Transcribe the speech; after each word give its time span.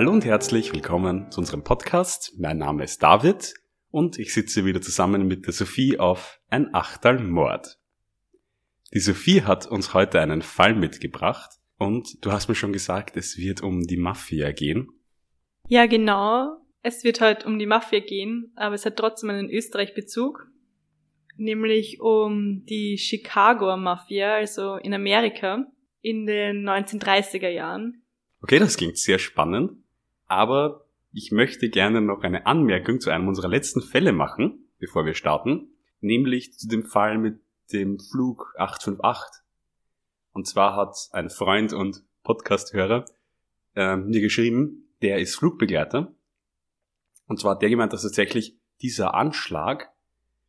Hallo 0.00 0.12
und 0.12 0.24
herzlich 0.24 0.72
willkommen 0.72 1.30
zu 1.30 1.40
unserem 1.40 1.62
Podcast. 1.62 2.32
Mein 2.38 2.56
Name 2.56 2.84
ist 2.84 3.02
David 3.02 3.52
und 3.90 4.18
ich 4.18 4.32
sitze 4.32 4.64
wieder 4.64 4.80
zusammen 4.80 5.26
mit 5.26 5.44
der 5.44 5.52
Sophie 5.52 5.98
auf 5.98 6.40
ein 6.48 6.74
Achtal 6.74 7.18
Mord. 7.18 7.78
Die 8.94 8.98
Sophie 8.98 9.42
hat 9.42 9.66
uns 9.66 9.92
heute 9.92 10.18
einen 10.22 10.40
Fall 10.40 10.74
mitgebracht 10.74 11.50
und 11.76 12.24
du 12.24 12.32
hast 12.32 12.48
mir 12.48 12.54
schon 12.54 12.72
gesagt, 12.72 13.18
es 13.18 13.36
wird 13.36 13.62
um 13.62 13.82
die 13.82 13.98
Mafia 13.98 14.52
gehen. 14.52 14.88
Ja, 15.68 15.84
genau. 15.84 16.56
Es 16.80 17.04
wird 17.04 17.20
heute 17.20 17.46
um 17.46 17.58
die 17.58 17.66
Mafia 17.66 18.00
gehen, 18.00 18.54
aber 18.56 18.76
es 18.76 18.86
hat 18.86 18.96
trotzdem 18.96 19.28
einen 19.28 19.50
Österreich-Bezug, 19.50 20.50
nämlich 21.36 22.00
um 22.00 22.64
die 22.64 22.96
Chicago 22.96 23.76
Mafia, 23.76 24.36
also 24.36 24.76
in 24.76 24.94
Amerika 24.94 25.66
in 26.00 26.24
den 26.24 26.66
1930er 26.66 27.50
Jahren. 27.50 28.02
Okay, 28.40 28.58
das 28.58 28.78
klingt 28.78 28.96
sehr 28.96 29.18
spannend, 29.18 29.72
aber 30.30 30.86
ich 31.12 31.32
möchte 31.32 31.68
gerne 31.68 32.00
noch 32.00 32.22
eine 32.22 32.46
Anmerkung 32.46 33.00
zu 33.00 33.10
einem 33.10 33.28
unserer 33.28 33.48
letzten 33.48 33.82
Fälle 33.82 34.12
machen, 34.12 34.70
bevor 34.78 35.04
wir 35.04 35.14
starten, 35.14 35.68
nämlich 36.00 36.56
zu 36.56 36.68
dem 36.68 36.84
Fall 36.84 37.18
mit 37.18 37.40
dem 37.72 37.98
Flug 37.98 38.54
858. 38.56 39.42
Und 40.32 40.46
zwar 40.46 40.76
hat 40.76 40.96
ein 41.12 41.30
Freund 41.30 41.72
und 41.72 42.04
Podcasthörer 42.22 43.04
äh, 43.74 43.96
mir 43.96 44.20
geschrieben, 44.20 44.88
der 45.02 45.18
ist 45.18 45.34
Flugbegleiter. 45.36 46.14
Und 47.26 47.40
zwar 47.40 47.52
hat 47.52 47.62
der 47.62 47.70
gemeint, 47.70 47.92
dass 47.92 48.02
tatsächlich 48.02 48.56
dieser 48.82 49.14
Anschlag, 49.14 49.90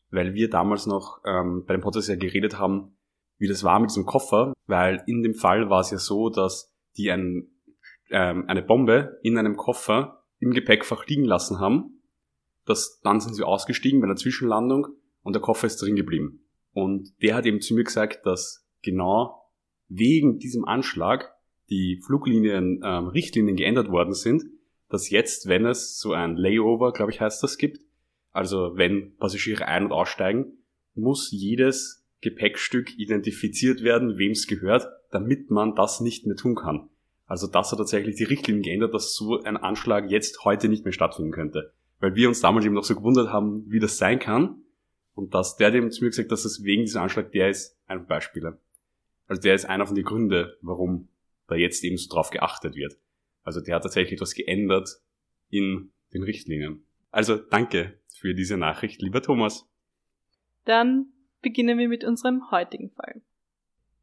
weil 0.10 0.34
wir 0.34 0.50
damals 0.50 0.86
noch 0.86 1.22
ähm, 1.26 1.66
bei 1.66 1.74
dem 1.74 1.82
Podcast 1.82 2.10
ja 2.10 2.16
geredet 2.16 2.60
haben, 2.60 2.96
wie 3.38 3.48
das 3.48 3.64
war 3.64 3.80
mit 3.80 3.90
diesem 3.90 4.06
Koffer, 4.06 4.54
weil 4.68 5.04
in 5.08 5.24
dem 5.24 5.34
Fall 5.34 5.70
war 5.70 5.82
es 5.82 5.90
ja 5.90 5.98
so, 5.98 6.30
dass 6.30 6.72
die 6.98 7.12
ein, 7.12 7.48
ähm, 8.12 8.46
eine 8.48 8.62
Bombe 8.62 9.20
in 9.24 9.38
einem 9.38 9.58
Koffer 9.58 10.24
im 10.40 10.52
Gepäckfach 10.52 11.06
liegen 11.08 11.26
lassen 11.26 11.60
haben. 11.60 12.02
Das, 12.66 13.00
dann 13.02 13.20
sind 13.20 13.34
sie 13.34 13.44
ausgestiegen 13.44 14.02
bei 14.02 14.08
der 14.08 14.16
Zwischenlandung 14.16 14.88
und 15.24 15.34
der 15.34 15.42
Koffer 15.42 15.68
ist 15.68 15.82
drin 15.82 15.96
geblieben. 15.96 16.46
Und 16.74 17.14
der 17.22 17.36
hat 17.36 17.46
eben 17.46 17.62
zu 17.62 17.74
mir 17.74 17.84
gesagt, 17.84 18.26
dass 18.26 18.68
genau 18.82 19.50
wegen 19.88 20.40
diesem 20.40 20.66
Anschlag 20.66 21.34
die 21.70 22.02
Fluglinien, 22.06 22.82
ähm, 22.84 23.08
Richtlinien 23.08 23.56
geändert 23.56 23.90
worden 23.90 24.14
sind, 24.14 24.44
dass 24.90 25.10
jetzt, 25.10 25.48
wenn 25.48 25.66
es 25.66 26.00
so 26.00 26.14
ein 26.14 26.36
Layover, 26.36 26.92
glaube 26.92 27.12
ich, 27.12 27.22
heißt 27.22 27.42
das, 27.44 27.58
gibt, 27.58 27.80
also 28.32 28.72
wenn 28.76 29.16
Passagiere 29.18 29.68
ein- 29.68 29.86
und 29.86 29.92
aussteigen, 29.92 30.58
muss 30.94 31.32
jedes 31.32 32.06
Gepäckstück 32.22 32.98
identifiziert 32.98 33.84
werden, 33.84 34.18
wem 34.18 34.32
es 34.32 34.48
gehört, 34.48 34.88
damit 35.12 35.50
man 35.50 35.76
das 35.76 36.02
nicht 36.02 36.26
mehr 36.26 36.36
tun 36.36 36.56
kann. 36.56 36.90
Also 37.32 37.48
das 37.48 37.72
hat 37.72 37.78
tatsächlich 37.78 38.18
die 38.18 38.26
Richtlinien 38.26 38.62
geändert, 38.62 38.94
dass 38.94 39.16
so 39.16 39.42
ein 39.42 39.56
Anschlag 39.56 40.12
jetzt 40.12 40.44
heute 40.44 40.68
nicht 40.68 40.84
mehr 40.84 40.92
stattfinden 40.92 41.32
könnte. 41.32 41.72
Weil 42.02 42.14
wir 42.14 42.28
uns 42.28 42.42
damals 42.42 42.66
eben 42.66 42.76
noch 42.76 42.84
so 42.84 42.94
gewundert 42.94 43.30
haben, 43.32 43.64
wie 43.72 43.80
das 43.80 43.98
sein 43.98 44.20
kann. 44.20 44.64
Und 45.16 45.34
dass 45.34 45.56
der 45.56 45.72
dem 45.72 45.90
zu 45.92 46.04
mir 46.04 46.10
gesagt, 46.10 46.30
dass 46.34 46.44
es 46.44 46.66
wegen 46.66 46.84
diesem 46.84 47.02
Anschlag 47.02 47.32
der 47.32 47.50
ist, 47.50 47.80
ein 47.88 48.06
Beispiel. 48.06 48.58
Also 49.28 49.42
der 49.42 49.56
ist 49.56 49.64
einer 49.64 49.88
von 49.88 49.96
den 49.96 50.04
Gründen, 50.04 50.52
warum 50.60 51.08
da 51.48 51.56
jetzt 51.56 51.86
eben 51.86 51.96
so 51.96 52.14
drauf 52.14 52.32
geachtet 52.32 52.76
wird. 52.76 52.98
Also 53.44 53.62
der 53.62 53.76
hat 53.76 53.84
tatsächlich 53.84 54.16
etwas 54.16 54.36
geändert 54.36 55.00
in 55.50 55.94
den 56.14 56.24
Richtlinien. 56.24 56.84
Also 57.12 57.38
danke 57.38 57.98
für 58.14 58.34
diese 58.34 58.58
Nachricht, 58.58 59.02
lieber 59.02 59.22
Thomas. 59.22 59.66
Dann 60.66 61.14
beginnen 61.42 61.80
wir 61.80 61.88
mit 61.88 62.04
unserem 62.04 62.52
heutigen 62.52 62.90
Fall. 62.90 63.22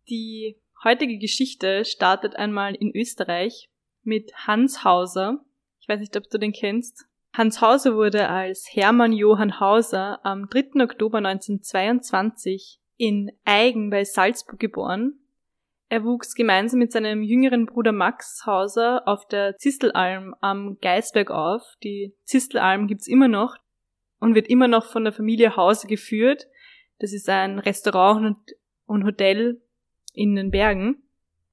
Die 0.08 0.56
heutige 0.84 1.18
Geschichte 1.18 1.84
startet 1.84 2.36
einmal 2.36 2.74
in 2.74 2.94
Österreich 2.94 3.68
mit 4.02 4.32
Hans 4.46 4.84
Hauser. 4.84 5.44
Ich 5.80 5.88
weiß 5.88 6.00
nicht, 6.00 6.16
ob 6.16 6.28
du 6.30 6.38
den 6.38 6.52
kennst. 6.52 7.06
Hans 7.32 7.60
Hauser 7.60 7.94
wurde 7.94 8.28
als 8.28 8.68
Hermann 8.70 9.12
Johann 9.12 9.60
Hauser 9.60 10.24
am 10.24 10.48
3. 10.48 10.82
Oktober 10.82 11.18
1922 11.18 12.80
in 12.96 13.30
Eigen 13.44 13.90
bei 13.90 14.04
Salzburg 14.04 14.58
geboren. 14.58 15.20
Er 15.88 16.04
wuchs 16.04 16.34
gemeinsam 16.34 16.80
mit 16.80 16.92
seinem 16.92 17.22
jüngeren 17.22 17.64
Bruder 17.64 17.92
Max 17.92 18.44
Hauser 18.44 19.06
auf 19.06 19.26
der 19.26 19.56
Zistelalm 19.56 20.34
am 20.40 20.78
Geisberg 20.80 21.30
auf. 21.30 21.62
Die 21.82 22.14
Zistelalm 22.24 22.86
gibt's 22.86 23.06
immer 23.06 23.28
noch 23.28 23.56
und 24.20 24.34
wird 24.34 24.48
immer 24.48 24.68
noch 24.68 24.84
von 24.84 25.04
der 25.04 25.12
Familie 25.12 25.56
Hauser 25.56 25.88
geführt. 25.88 26.46
Das 26.98 27.12
ist 27.12 27.28
ein 27.28 27.58
Restaurant 27.58 28.36
und 28.86 29.04
Hotel 29.04 29.62
in 30.12 30.34
den 30.34 30.50
Bergen. 30.50 31.02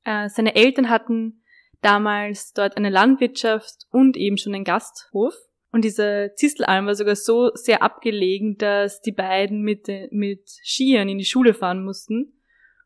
Äh, 0.04 0.30
seine 0.30 0.56
Eltern 0.56 0.90
hatten 0.90 1.42
damals 1.82 2.54
dort 2.54 2.78
eine 2.78 2.90
Landwirtschaft 2.90 3.86
und 3.92 4.18
eben 4.18 4.38
schon 4.38 4.56
einen 4.56 4.64
Gasthof. 4.64 5.36
Und 5.72 5.84
diese 5.84 6.32
Zistelalm 6.36 6.86
war 6.86 6.96
sogar 6.96 7.16
so 7.16 7.52
sehr 7.54 7.84
abgelegen, 7.84 8.58
dass 8.58 9.02
die 9.02 9.12
beiden 9.12 9.62
mit, 9.62 9.88
mit 10.12 10.48
Skiern 10.48 11.10
in 11.10 11.18
die 11.18 11.26
Schule 11.26 11.54
fahren 11.54 11.84
mussten. 11.84 12.34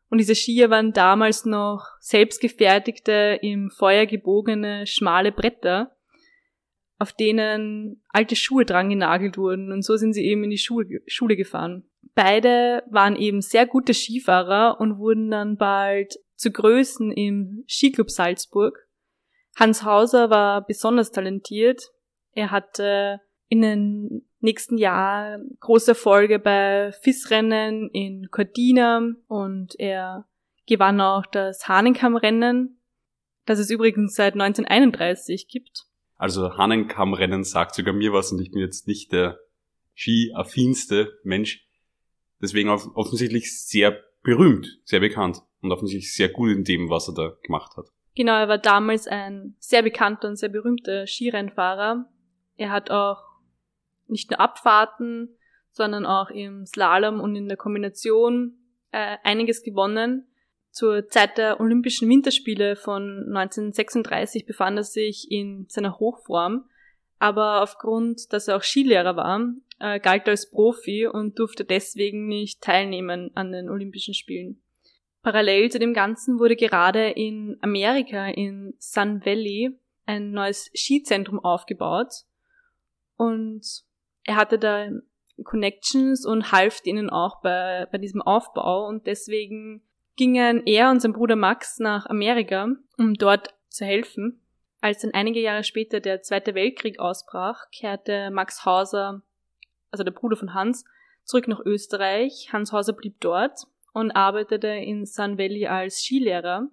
Und 0.08 0.18
diese 0.18 0.34
Skier 0.34 0.70
waren 0.70 0.92
damals 0.92 1.44
noch 1.44 1.86
selbstgefertigte, 2.00 3.38
im 3.42 3.70
Feuer 3.70 4.06
gebogene, 4.06 4.86
schmale 4.86 5.30
Bretter, 5.30 5.96
auf 6.98 7.12
denen 7.12 8.02
alte 8.08 8.34
Schuhe 8.34 8.64
dran 8.64 8.90
genagelt 8.90 9.38
wurden. 9.38 9.70
Und 9.70 9.82
so 9.82 9.96
sind 9.96 10.12
sie 10.12 10.24
eben 10.24 10.42
in 10.42 10.50
die 10.50 10.58
Schule, 10.58 11.00
Schule 11.06 11.36
gefahren. 11.36 11.84
Beide 12.14 12.82
waren 12.90 13.16
eben 13.16 13.40
sehr 13.40 13.66
gute 13.66 13.94
Skifahrer 13.94 14.80
und 14.80 14.98
wurden 14.98 15.30
dann 15.30 15.56
bald 15.56 16.18
zu 16.36 16.50
Größen 16.50 17.12
im 17.12 17.64
Skiclub 17.68 18.10
Salzburg. 18.10 18.88
Hans 19.56 19.84
Hauser 19.84 20.30
war 20.30 20.64
besonders 20.66 21.12
talentiert. 21.12 21.82
Er 22.32 22.50
hatte 22.50 23.20
in 23.48 23.62
den 23.62 24.22
nächsten 24.40 24.78
Jahren 24.78 25.56
große 25.60 25.92
Erfolge 25.92 26.38
bei 26.38 26.92
FIS-Rennen 27.02 27.90
in 27.90 28.28
Cortina 28.30 29.02
und 29.26 29.78
er 29.78 30.26
gewann 30.66 31.00
auch 31.00 31.26
das 31.26 31.68
Hahnenkammrennen, 31.68 32.80
das 33.44 33.58
es 33.58 33.70
übrigens 33.70 34.14
seit 34.14 34.34
1931 34.34 35.48
gibt. 35.48 35.84
Also 36.16 36.56
Hahnenkammrennen 36.56 37.44
sagt 37.44 37.74
sogar 37.74 37.92
mir 37.92 38.12
was 38.12 38.32
und 38.32 38.40
ich 38.40 38.50
bin 38.50 38.60
jetzt 38.60 38.86
nicht 38.86 39.12
der 39.12 39.38
ski-affinste 39.94 41.18
Mensch. 41.24 41.66
Deswegen 42.40 42.68
offensichtlich 42.68 43.58
sehr 43.66 44.02
berühmt, 44.22 44.80
sehr 44.84 45.00
bekannt 45.00 45.42
und 45.60 45.72
offensichtlich 45.72 46.14
sehr 46.14 46.28
gut 46.28 46.50
in 46.50 46.64
dem, 46.64 46.88
was 46.90 47.08
er 47.08 47.14
da 47.14 47.32
gemacht 47.42 47.76
hat. 47.76 47.86
Genau, 48.14 48.38
er 48.38 48.48
war 48.48 48.58
damals 48.58 49.06
ein 49.06 49.54
sehr 49.58 49.82
bekannter 49.82 50.28
und 50.28 50.36
sehr 50.36 50.48
berühmter 50.48 51.06
Skirennfahrer. 51.06 52.06
Er 52.56 52.70
hat 52.70 52.90
auch 52.90 53.22
nicht 54.08 54.30
nur 54.30 54.40
Abfahrten, 54.40 55.36
sondern 55.70 56.04
auch 56.04 56.30
im 56.30 56.66
Slalom 56.66 57.20
und 57.20 57.36
in 57.36 57.48
der 57.48 57.56
Kombination 57.56 58.58
äh, 58.90 59.16
einiges 59.22 59.62
gewonnen. 59.62 60.26
Zur 60.70 61.08
Zeit 61.08 61.38
der 61.38 61.60
Olympischen 61.60 62.08
Winterspiele 62.08 62.76
von 62.76 63.26
1936 63.28 64.46
befand 64.46 64.78
er 64.78 64.84
sich 64.84 65.30
in 65.30 65.66
seiner 65.68 65.98
Hochform, 65.98 66.68
aber 67.18 67.62
aufgrund, 67.62 68.32
dass 68.32 68.48
er 68.48 68.56
auch 68.56 68.62
Skilehrer 68.62 69.16
war, 69.16 69.40
äh, 69.80 69.98
galt 69.98 70.28
als 70.28 70.50
Profi 70.50 71.06
und 71.06 71.38
durfte 71.38 71.64
deswegen 71.64 72.28
nicht 72.28 72.60
teilnehmen 72.60 73.30
an 73.34 73.52
den 73.52 73.68
Olympischen 73.68 74.14
Spielen. 74.14 74.62
Parallel 75.22 75.70
zu 75.70 75.78
dem 75.78 75.92
Ganzen 75.92 76.38
wurde 76.38 76.56
gerade 76.56 77.10
in 77.10 77.58
Amerika 77.60 78.28
in 78.28 78.74
Sun 78.78 79.24
Valley 79.24 79.78
ein 80.06 80.30
neues 80.30 80.70
Skizentrum 80.74 81.38
aufgebaut 81.40 82.24
und 83.16 83.62
er 84.24 84.36
hatte 84.36 84.58
da 84.58 84.88
Connections 85.44 86.26
und 86.26 86.52
half 86.52 86.80
ihnen 86.84 87.10
auch 87.10 87.40
bei, 87.42 87.86
bei 87.90 87.98
diesem 87.98 88.22
Aufbau 88.22 88.86
und 88.86 89.06
deswegen 89.06 89.82
gingen 90.16 90.66
er 90.66 90.90
und 90.90 91.00
sein 91.00 91.12
Bruder 91.12 91.36
Max 91.36 91.78
nach 91.78 92.06
Amerika, 92.06 92.68
um 92.98 93.14
dort 93.14 93.54
zu 93.68 93.84
helfen. 93.84 94.42
Als 94.80 95.02
dann 95.02 95.12
einige 95.12 95.40
Jahre 95.40 95.64
später 95.64 96.00
der 96.00 96.22
Zweite 96.22 96.54
Weltkrieg 96.54 96.98
ausbrach, 96.98 97.70
kehrte 97.70 98.30
Max 98.30 98.64
Hauser 98.64 99.22
also 99.90 100.04
der 100.04 100.12
Bruder 100.12 100.36
von 100.36 100.54
Hans, 100.54 100.84
zurück 101.24 101.48
nach 101.48 101.60
Österreich. 101.60 102.48
Hans 102.52 102.72
Hauser 102.72 102.92
blieb 102.92 103.20
dort 103.20 103.66
und 103.92 104.10
arbeitete 104.12 104.68
in 104.68 105.06
Sun 105.06 105.38
Valley 105.38 105.66
als 105.66 106.02
Skilehrer. 106.02 106.68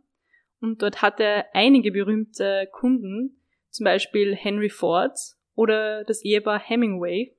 Und 0.59 0.81
dort 0.81 1.01
hatte 1.01 1.23
er 1.23 1.45
einige 1.53 1.91
berühmte 1.91 2.67
Kunden, 2.71 3.39
zum 3.69 3.83
Beispiel 3.83 4.35
Henry 4.35 4.69
Ford 4.69 5.17
oder 5.55 6.03
das 6.03 6.23
Ehepaar 6.23 6.59
Hemingway. 6.59 7.35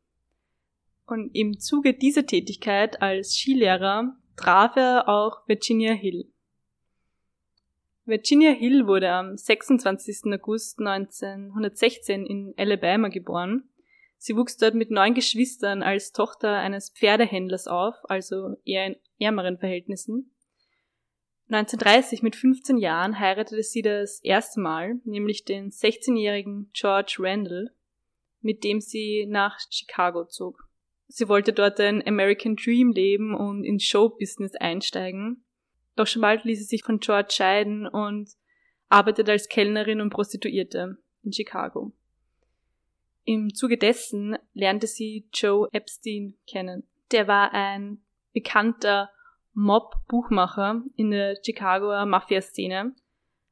Und 1.07 1.35
im 1.35 1.59
Zuge 1.59 1.95
dieser 1.95 2.27
Tätigkeit 2.27 3.01
als 3.03 3.35
Skilehrer 3.35 4.17
traf 4.37 4.77
er 4.77 5.09
auch 5.09 5.49
Virginia 5.49 5.95
Hill. 5.95 6.31
Virginia 8.05 8.53
Hill 8.53 8.87
wurde 8.87 9.11
am 9.11 9.37
26. 9.37 10.33
August 10.33 10.79
1916 10.79 12.25
in 12.25 12.55
Alabama 12.57 13.09
geboren 13.09 13.69
Sie 14.19 14.37
wuchs 14.37 14.57
dort 14.57 14.75
mit 14.75 14.91
neun 14.91 15.15
Geschwistern 15.15 15.83
als 15.83 16.13
Tochter 16.13 16.59
eines 16.59 16.91
Pferdehändlers 16.91 17.69
auf, 17.69 17.95
also 18.05 18.57
eher 18.65 18.87
in 18.87 18.97
ärmeren 19.21 19.59
Verhältnissen. 19.59 20.35
1930 21.51 22.23
mit 22.23 22.37
15 22.37 22.77
Jahren 22.77 23.19
heiratete 23.19 23.63
sie 23.63 23.81
das 23.81 24.21
erste 24.23 24.61
Mal, 24.61 25.01
nämlich 25.05 25.45
den 25.45 25.71
16-jährigen 25.71 26.71
George 26.75 27.17
Randall, 27.21 27.71
mit 28.43 28.65
dem 28.65 28.81
sie 28.81 29.25
nach 29.27 29.59
Chicago 29.71 30.27
zog. 30.27 30.69
Sie 31.07 31.29
wollte 31.29 31.55
dort 31.55 31.81
ein 31.81 32.07
American 32.07 32.57
Dream 32.57 32.91
leben 32.91 33.35
und 33.35 33.65
ins 33.65 33.85
Showbusiness 33.85 34.57
einsteigen. 34.57 35.45
Doch 35.97 36.07
schon 36.07 36.21
bald 36.21 36.45
ließ 36.45 36.59
sie 36.59 36.65
sich 36.65 36.83
von 36.83 37.01
George 37.01 37.31
scheiden 37.33 37.87
und 37.87 38.29
arbeitet 38.91 39.31
als 39.31 39.49
Kellnerin 39.49 40.03
und 40.03 40.11
Prostituierte 40.11 40.99
in 41.23 41.33
Chicago. 41.33 41.93
Im 43.29 43.53
Zuge 43.53 43.77
dessen 43.77 44.39
lernte 44.55 44.87
sie 44.87 45.29
Joe 45.35 45.69
Epstein 45.73 46.39
kennen. 46.47 46.85
Der 47.13 47.29
war 47.29 47.53
ein 47.53 48.01
bekannter 48.33 49.11
Mob-Buchmacher 49.53 50.83
in 50.97 51.11
der 51.11 51.37
Chicagoer 51.45 52.07
Mafia-Szene. 52.07 52.95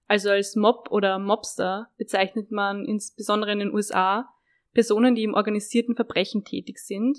Also 0.08 0.30
als 0.30 0.56
Mob 0.56 0.90
oder 0.90 1.18
Mobster 1.18 1.90
bezeichnet 1.98 2.50
man 2.50 2.86
insbesondere 2.86 3.52
in 3.52 3.58
den 3.58 3.74
USA 3.74 4.26
Personen, 4.72 5.14
die 5.14 5.24
im 5.24 5.34
organisierten 5.34 5.94
Verbrechen 5.94 6.42
tätig 6.42 6.78
sind 6.78 7.18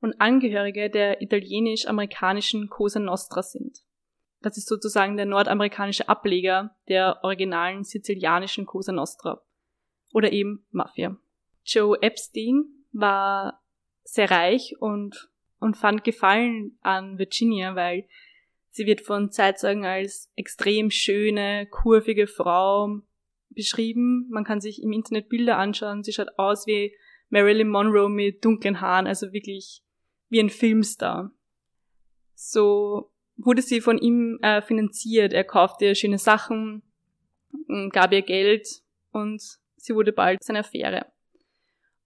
und 0.00 0.20
Angehörige 0.20 0.90
der 0.90 1.22
italienisch-amerikanischen 1.22 2.68
Cosa 2.68 2.98
Nostra 2.98 3.44
sind. 3.44 3.78
Das 4.40 4.56
ist 4.56 4.66
sozusagen 4.66 5.16
der 5.16 5.26
nordamerikanische 5.26 6.08
Ableger 6.08 6.74
der 6.88 7.20
originalen 7.22 7.84
sizilianischen 7.84 8.66
Cosa 8.66 8.90
Nostra 8.90 9.40
oder 10.12 10.32
eben 10.32 10.66
Mafia. 10.72 11.16
Joe 11.64 11.96
Epstein 12.00 12.64
war 12.92 13.62
sehr 14.04 14.30
reich 14.30 14.76
und 14.80 15.32
und 15.62 15.76
fand 15.76 16.02
Gefallen 16.02 16.76
an 16.80 17.18
Virginia, 17.18 17.76
weil 17.76 18.08
sie 18.70 18.84
wird 18.84 19.00
von 19.00 19.30
Zeitzeugen 19.30 19.84
als 19.84 20.28
extrem 20.34 20.90
schöne, 20.90 21.68
kurvige 21.70 22.26
Frau 22.26 22.98
beschrieben. 23.50 24.26
Man 24.28 24.42
kann 24.42 24.60
sich 24.60 24.82
im 24.82 24.92
Internet 24.92 25.28
Bilder 25.28 25.58
anschauen. 25.58 26.02
Sie 26.02 26.12
schaut 26.12 26.36
aus 26.36 26.66
wie 26.66 26.92
Marilyn 27.30 27.68
Monroe 27.68 28.08
mit 28.08 28.44
dunklen 28.44 28.80
Haaren, 28.80 29.06
also 29.06 29.32
wirklich 29.32 29.84
wie 30.30 30.40
ein 30.40 30.50
Filmstar. 30.50 31.30
So 32.34 33.12
wurde 33.36 33.62
sie 33.62 33.80
von 33.80 33.98
ihm 33.98 34.40
äh, 34.42 34.62
finanziert. 34.62 35.32
Er 35.32 35.44
kaufte 35.44 35.84
ihr 35.84 35.94
schöne 35.94 36.18
Sachen, 36.18 36.82
gab 37.90 38.10
ihr 38.12 38.22
Geld 38.22 38.66
und 39.12 39.40
sie 39.76 39.94
wurde 39.94 40.12
bald 40.12 40.42
seine 40.42 40.60
Affäre. 40.60 41.06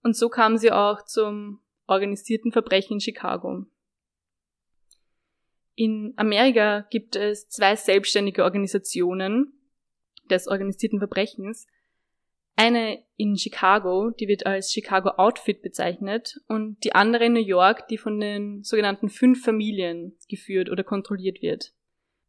Und 0.07 0.15
so 0.15 0.29
kam 0.29 0.57
sie 0.57 0.71
auch 0.71 1.03
zum 1.03 1.59
organisierten 1.85 2.53
Verbrechen 2.53 2.93
in 2.93 2.99
Chicago. 3.01 3.65
In 5.75 6.13
Amerika 6.15 6.87
gibt 6.89 7.17
es 7.17 7.49
zwei 7.49 7.75
selbstständige 7.75 8.45
Organisationen 8.45 9.51
des 10.29 10.47
organisierten 10.47 10.99
Verbrechens. 10.99 11.67
Eine 12.55 13.03
in 13.17 13.37
Chicago, 13.37 14.11
die 14.11 14.29
wird 14.29 14.45
als 14.45 14.71
Chicago 14.71 15.09
Outfit 15.17 15.61
bezeichnet, 15.61 16.39
und 16.47 16.81
die 16.85 16.95
andere 16.95 17.25
in 17.25 17.33
New 17.33 17.41
York, 17.41 17.89
die 17.89 17.97
von 17.97 18.21
den 18.21 18.63
sogenannten 18.63 19.09
fünf 19.09 19.43
Familien 19.43 20.17
geführt 20.29 20.69
oder 20.69 20.85
kontrolliert 20.85 21.41
wird. 21.41 21.73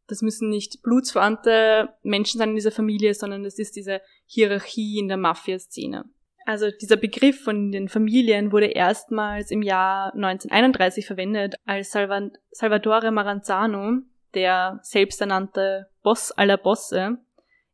Das 0.07 0.21
müssen 0.21 0.49
nicht 0.49 0.83
blutsverwandte 0.83 1.93
Menschen 2.03 2.39
sein 2.39 2.49
in 2.49 2.55
dieser 2.55 2.71
Familie, 2.71 3.13
sondern 3.13 3.43
das 3.43 3.57
ist 3.57 3.77
diese 3.77 4.01
Hierarchie 4.25 4.99
in 4.99 5.07
der 5.07 5.15
Mafia-Szene. 5.15 6.03
Also 6.49 6.71
dieser 6.71 6.97
Begriff 6.97 7.43
von 7.43 7.71
den 7.71 7.89
Familien 7.89 8.51
wurde 8.51 8.65
erstmals 8.65 9.51
im 9.51 9.61
Jahr 9.61 10.15
1931 10.15 11.05
verwendet, 11.05 11.53
als 11.67 11.91
Salvatore 11.91 13.11
Maranzano, 13.11 13.99
der 14.33 14.79
selbsternannte 14.81 15.91
Boss 16.01 16.31
aller 16.31 16.57
Bosse, 16.57 17.19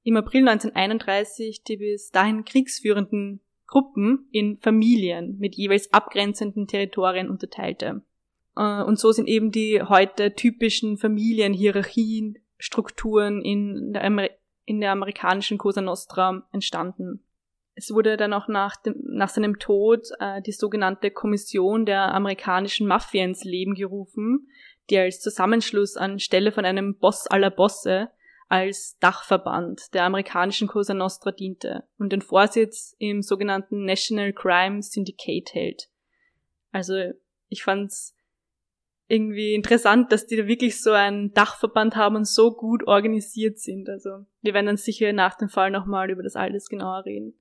im 0.04 0.18
April 0.18 0.42
1931 0.50 1.64
die 1.64 1.78
bis 1.78 2.12
dahin 2.12 2.44
kriegsführenden 2.44 3.40
Gruppen 3.66 4.28
in 4.34 4.58
Familien 4.58 5.38
mit 5.40 5.56
jeweils 5.56 5.94
abgrenzenden 5.94 6.68
Territorien 6.68 7.30
unterteilte. 7.30 8.02
Äh, 8.58 8.84
und 8.84 9.00
so 9.00 9.14
sind 9.14 9.30
eben 9.30 9.52
die 9.52 9.84
heute 9.84 10.36
typischen 10.36 10.98
Familienhierarchien, 10.98 12.40
Strukturen 12.58 13.42
in 13.42 13.94
der, 13.94 14.04
Amer 14.04 14.30
in 14.66 14.82
der 14.82 14.92
amerikanischen 14.92 15.58
Cosa 15.58 15.80
Nostra 15.80 16.46
entstanden. 16.52 17.25
Es 17.76 17.92
wurde 17.92 18.18
dann 18.18 18.34
auch 18.34 18.48
nach, 18.48 18.78
dem, 18.78 18.96
nach 19.04 19.30
seinem 19.30 19.60
Tod 19.60 20.08
äh, 20.20 20.42
die 20.42 20.54
sogenannte 20.54 21.12
Kommission 21.12 21.86
der 21.86 22.14
amerikanischen 22.14 22.88
Mafia 22.88 23.24
ins 23.24 23.44
Leben 23.44 23.76
gerufen, 23.76 24.48
die 24.90 24.98
als 24.98 25.20
Zusammenschluss 25.20 25.98
anstelle 25.98 26.52
von 26.52 26.66
einem 26.66 26.98
Boss 26.98 27.28
aller 27.28 27.52
Bosse 27.52 28.10
als 28.48 28.98
Dachverband 29.00 29.94
der 29.94 30.04
amerikanischen 30.04 30.68
Cosa 30.68 30.94
Nostra 30.94 31.32
diente 31.32 31.84
und 31.98 32.14
den 32.14 32.22
Vorsitz 32.22 32.96
im 33.00 33.22
sogenannten 33.22 33.86
National 33.86 34.34
Crime 34.34 34.82
Syndicate 34.82 35.54
hält. 35.54 35.90
Also 36.72 36.94
ich 37.50 37.64
fand's 37.64 38.16
irgendwie 39.08 39.54
interessant, 39.54 40.12
dass 40.12 40.26
die 40.26 40.36
da 40.36 40.48
wirklich 40.48 40.82
so 40.82 40.92
einen 40.92 41.34
Dachverband 41.34 41.96
haben 41.96 42.16
und 42.16 42.28
so 42.28 42.52
gut 42.52 42.88
organisiert 42.88 43.60
sind. 43.60 43.90
Also 43.90 44.26
wir 44.42 44.54
werden 44.54 44.66
dann 44.68 44.78
sicher 44.78 45.14
nach 45.14 45.36
dem 45.38 45.50
Fall 45.50 45.72
nochmal 45.72 46.10
über 46.10 46.24
das 46.24 46.36
alles 46.36 46.68
genauer 46.68 47.06
reden. 47.06 47.38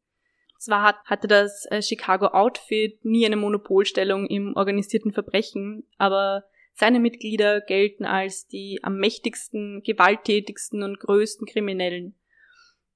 Zwar 0.64 0.82
hat, 0.82 0.96
hatte 1.05 1.28
das 1.28 1.66
äh, 1.66 1.82
Chicago 1.82 2.28
Outfit 2.28 3.05
nie 3.05 3.26
eine 3.26 3.37
Monopolstellung 3.37 4.26
im 4.26 4.56
organisierten 4.56 5.12
Verbrechen, 5.12 5.87
aber 5.99 6.44
seine 6.72 7.00
Mitglieder 7.00 7.61
gelten 7.61 8.06
als 8.06 8.46
die 8.46 8.81
am 8.82 8.96
mächtigsten, 8.96 9.82
gewalttätigsten 9.82 10.82
und 10.82 10.99
größten 11.00 11.46
Kriminellen 11.46 12.19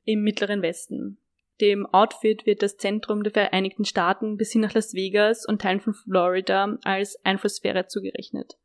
im 0.04 0.22
Mittleren 0.22 0.62
Westen. 0.62 1.18
Dem 1.60 1.84
Outfit 1.84 2.46
wird 2.46 2.62
das 2.62 2.78
Zentrum 2.78 3.22
der 3.22 3.32
Vereinigten 3.32 3.84
Staaten 3.84 4.38
bis 4.38 4.52
hin 4.52 4.62
nach 4.62 4.72
Las 4.72 4.94
Vegas 4.94 5.44
und 5.46 5.60
Teilen 5.60 5.80
von 5.80 5.92
Florida 5.92 6.78
als 6.84 7.22
Einflusssphäre 7.22 7.86
zugerechnet. 7.86 8.56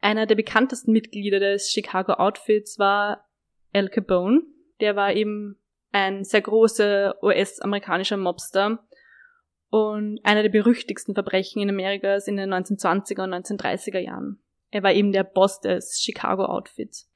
Einer 0.00 0.24
der 0.24 0.36
bekanntesten 0.36 0.92
Mitglieder 0.92 1.40
des 1.40 1.70
Chicago 1.70 2.14
Outfits 2.14 2.78
war 2.78 3.28
Al 3.74 3.90
Capone. 3.90 4.40
Der 4.80 4.96
war 4.96 5.12
eben 5.12 5.59
ein 5.92 6.24
sehr 6.24 6.40
großer 6.40 7.22
US-amerikanischer 7.22 8.16
Mobster 8.16 8.84
und 9.70 10.20
einer 10.24 10.42
der 10.42 10.50
berüchtigsten 10.50 11.14
Verbrechen 11.14 11.62
in 11.62 11.70
Amerikas 11.70 12.28
in 12.28 12.36
den 12.36 12.52
1920er 12.52 13.24
und 13.24 13.34
1930er 13.34 13.98
Jahren. 13.98 14.40
Er 14.70 14.82
war 14.82 14.92
eben 14.92 15.12
der 15.12 15.24
Boss 15.24 15.60
des 15.60 16.00
Chicago 16.00 16.44
Outfits. 16.44 17.08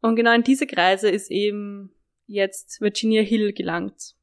Und 0.00 0.16
genau 0.16 0.32
in 0.32 0.42
diese 0.42 0.66
Kreise 0.66 1.08
ist 1.10 1.30
eben 1.30 1.92
jetzt 2.26 2.80
Virginia 2.80 3.22
Hill 3.22 3.52
gelangt. 3.52 4.14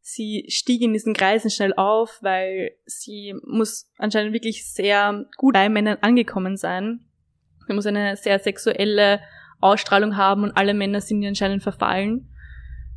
Sie 0.00 0.44
stieg 0.48 0.82
in 0.82 0.92
diesen 0.92 1.14
Kreisen 1.14 1.50
schnell 1.50 1.72
auf, 1.74 2.18
weil 2.20 2.72
sie 2.84 3.34
muss 3.42 3.90
anscheinend 3.96 4.34
wirklich 4.34 4.70
sehr 4.70 5.24
gut 5.38 5.54
bei 5.54 5.70
Männern 5.70 5.98
angekommen 6.02 6.58
sein. 6.58 7.06
Sie 7.66 7.72
muss 7.72 7.86
eine 7.86 8.16
sehr 8.16 8.38
sexuelle 8.38 9.20
Ausstrahlung 9.60 10.18
haben 10.18 10.42
und 10.42 10.52
alle 10.52 10.74
Männer 10.74 11.00
sind 11.00 11.22
ihr 11.22 11.30
anscheinend 11.30 11.62
verfallen 11.62 12.33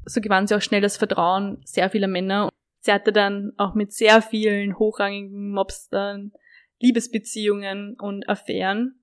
so 0.08 0.22
gewann 0.22 0.48
sie 0.48 0.56
auch 0.56 0.62
schnell 0.62 0.82
das 0.82 0.98
Vertrauen 0.98 1.62
sehr 1.64 1.90
vieler 1.90 2.08
Männer. 2.08 2.50
Sie 2.82 2.92
hatte 2.92 3.12
dann 3.12 3.52
auch 3.58 3.76
mit 3.76 3.92
sehr 3.92 4.22
vielen 4.22 4.80
hochrangigen 4.80 5.52
Mobstern 5.52 6.32
Liebesbeziehungen 6.80 7.96
und 8.00 8.30
Affären. 8.30 9.00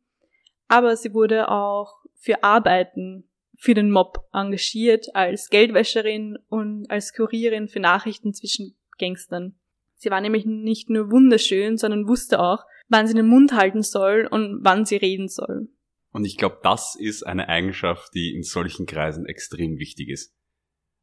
Aber 0.68 0.96
sie 0.96 1.12
wurde 1.12 1.50
auch 1.50 1.92
für 2.16 2.42
Arbeiten 2.42 3.28
für 3.56 3.74
den 3.74 3.90
Mob 3.90 4.26
engagiert 4.32 5.14
als 5.14 5.48
Geldwäscherin 5.48 6.38
und 6.48 6.90
als 6.90 7.12
Kurierin 7.12 7.68
für 7.68 7.80
Nachrichten 7.80 8.34
zwischen 8.34 8.76
Gangstern. 8.98 9.58
Sie 9.96 10.10
war 10.10 10.20
nämlich 10.20 10.44
nicht 10.44 10.90
nur 10.90 11.10
wunderschön, 11.10 11.76
sondern 11.76 12.08
wusste 12.08 12.40
auch, 12.40 12.64
wann 12.88 13.06
sie 13.06 13.14
den 13.14 13.26
Mund 13.26 13.52
halten 13.52 13.82
soll 13.82 14.28
und 14.30 14.60
wann 14.62 14.84
sie 14.84 14.96
reden 14.96 15.28
soll. 15.28 15.68
Und 16.12 16.24
ich 16.24 16.36
glaube, 16.36 16.58
das 16.62 16.94
ist 16.98 17.24
eine 17.24 17.48
Eigenschaft, 17.48 18.14
die 18.14 18.34
in 18.34 18.42
solchen 18.42 18.86
Kreisen 18.86 19.26
extrem 19.26 19.78
wichtig 19.78 20.08
ist. 20.08 20.34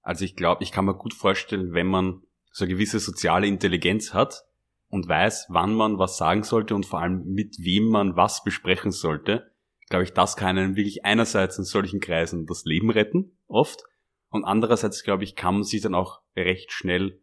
Also 0.01 0.25
ich 0.25 0.35
glaube, 0.35 0.63
ich 0.63 0.71
kann 0.71 0.85
mir 0.85 0.95
gut 0.95 1.13
vorstellen, 1.13 1.73
wenn 1.73 1.87
man 1.87 2.23
so 2.51 2.65
eine 2.65 2.73
gewisse 2.73 2.99
soziale 2.99 3.47
Intelligenz 3.47 4.13
hat 4.13 4.43
und 4.87 5.07
weiß, 5.07 5.47
wann 5.49 5.73
man 5.73 5.99
was 5.99 6.17
sagen 6.17 6.43
sollte 6.43 6.75
und 6.75 6.85
vor 6.85 6.99
allem 6.99 7.23
mit 7.25 7.57
wem 7.59 7.87
man 7.87 8.15
was 8.15 8.43
besprechen 8.43 8.91
sollte, 8.91 9.51
glaube 9.89 10.03
ich, 10.03 10.13
das 10.13 10.35
kann 10.35 10.57
einen 10.57 10.75
wirklich 10.75 11.05
einerseits 11.05 11.57
in 11.57 11.65
solchen 11.65 11.99
Kreisen 11.99 12.45
das 12.45 12.65
Leben 12.65 12.89
retten, 12.89 13.37
oft, 13.47 13.83
und 14.31 14.45
andererseits, 14.45 15.03
glaube 15.03 15.25
ich, 15.25 15.35
kann 15.35 15.55
man 15.55 15.63
sich 15.63 15.81
dann 15.81 15.93
auch 15.93 16.21
recht 16.35 16.71
schnell 16.71 17.21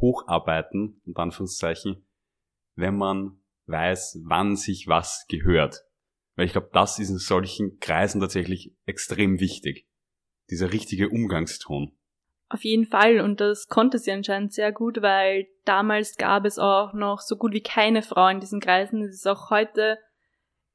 hocharbeiten, 0.00 1.00
in 1.06 1.14
Anführungszeichen, 1.14 2.04
wenn 2.74 2.96
man 2.96 3.40
weiß, 3.66 4.20
wann 4.24 4.56
sich 4.56 4.88
was 4.88 5.26
gehört. 5.28 5.84
Weil 6.34 6.46
ich 6.46 6.52
glaube, 6.52 6.70
das 6.72 6.98
ist 6.98 7.10
in 7.10 7.18
solchen 7.18 7.78
Kreisen 7.78 8.20
tatsächlich 8.20 8.74
extrem 8.86 9.40
wichtig. 9.40 9.86
Dieser 10.50 10.72
richtige 10.72 11.08
Umgangston. 11.10 11.96
Auf 12.48 12.64
jeden 12.64 12.86
Fall. 12.86 13.20
Und 13.20 13.40
das 13.40 13.68
konnte 13.68 13.98
sie 13.98 14.10
anscheinend 14.10 14.52
sehr 14.52 14.72
gut, 14.72 15.02
weil 15.02 15.46
damals 15.64 16.16
gab 16.16 16.44
es 16.44 16.58
auch 16.58 16.92
noch 16.94 17.20
so 17.20 17.36
gut 17.36 17.52
wie 17.52 17.62
keine 17.62 18.02
Frau 18.02 18.28
in 18.28 18.40
diesen 18.40 18.60
Kreisen. 18.60 19.02
Es 19.02 19.14
ist 19.14 19.26
auch 19.26 19.50
heute 19.50 19.98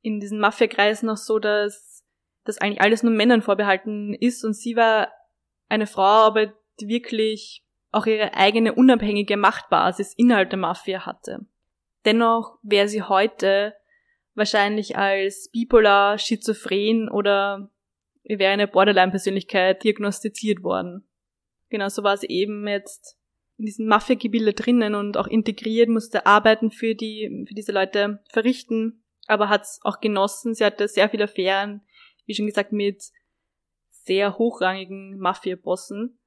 in 0.01 0.19
diesen 0.19 0.39
Mafia-Kreisen 0.39 1.07
noch 1.07 1.17
so, 1.17 1.39
dass 1.39 1.93
dass 2.43 2.57
eigentlich 2.57 2.81
alles 2.81 3.03
nur 3.03 3.13
Männern 3.13 3.41
vorbehalten 3.41 4.13
ist 4.13 4.43
und 4.43 4.53
sie 4.53 4.75
war 4.75 5.09
eine 5.69 5.87
Frau, 5.87 6.03
aber 6.03 6.53
die 6.79 6.87
wirklich 6.87 7.63
auch 7.91 8.05
ihre 8.05 8.33
eigene 8.33 8.73
unabhängige 8.73 9.37
Machtbasis 9.37 10.13
innerhalb 10.15 10.49
der 10.49 10.59
Mafia 10.59 11.05
hatte. 11.05 11.45
Dennoch 12.05 12.57
wäre 12.61 12.87
sie 12.87 13.03
heute 13.03 13.75
wahrscheinlich 14.35 14.97
als 14.97 15.49
bipolar, 15.51 16.17
schizophren 16.17 17.07
oder 17.07 17.69
wäre 18.23 18.51
eine 18.51 18.67
Borderline-Persönlichkeit 18.67 19.83
diagnostiziert 19.83 20.63
worden. 20.63 21.07
Genau, 21.73 21.89
so 21.89 22.03
war 22.03 22.17
sie 22.17 22.27
eben 22.27 22.67
jetzt 22.67 23.17
in 23.57 23.65
diesem 23.65 23.87
Mafia-Gebilde 23.87 24.53
drinnen 24.53 24.93
und 24.93 25.17
auch 25.17 25.25
integriert, 25.25 25.89
musste 25.89 26.27
Arbeiten 26.27 26.69
für 26.69 26.93
die, 26.93 27.45
für 27.47 27.55
diese 27.55 27.71
Leute 27.71 28.19
verrichten, 28.29 29.03
aber 29.25 29.49
hat 29.49 29.63
es 29.63 29.79
auch 29.81 29.99
genossen. 29.99 30.53
Sie 30.53 30.63
hatte 30.63 30.87
sehr 30.87 31.09
viele 31.09 31.23
Affären, 31.23 31.81
wie 32.27 32.35
schon 32.35 32.45
gesagt, 32.45 32.73
mit 32.73 33.03
sehr 33.89 34.37
hochrangigen 34.37 35.17
Mafia-Bossen. 35.17 36.19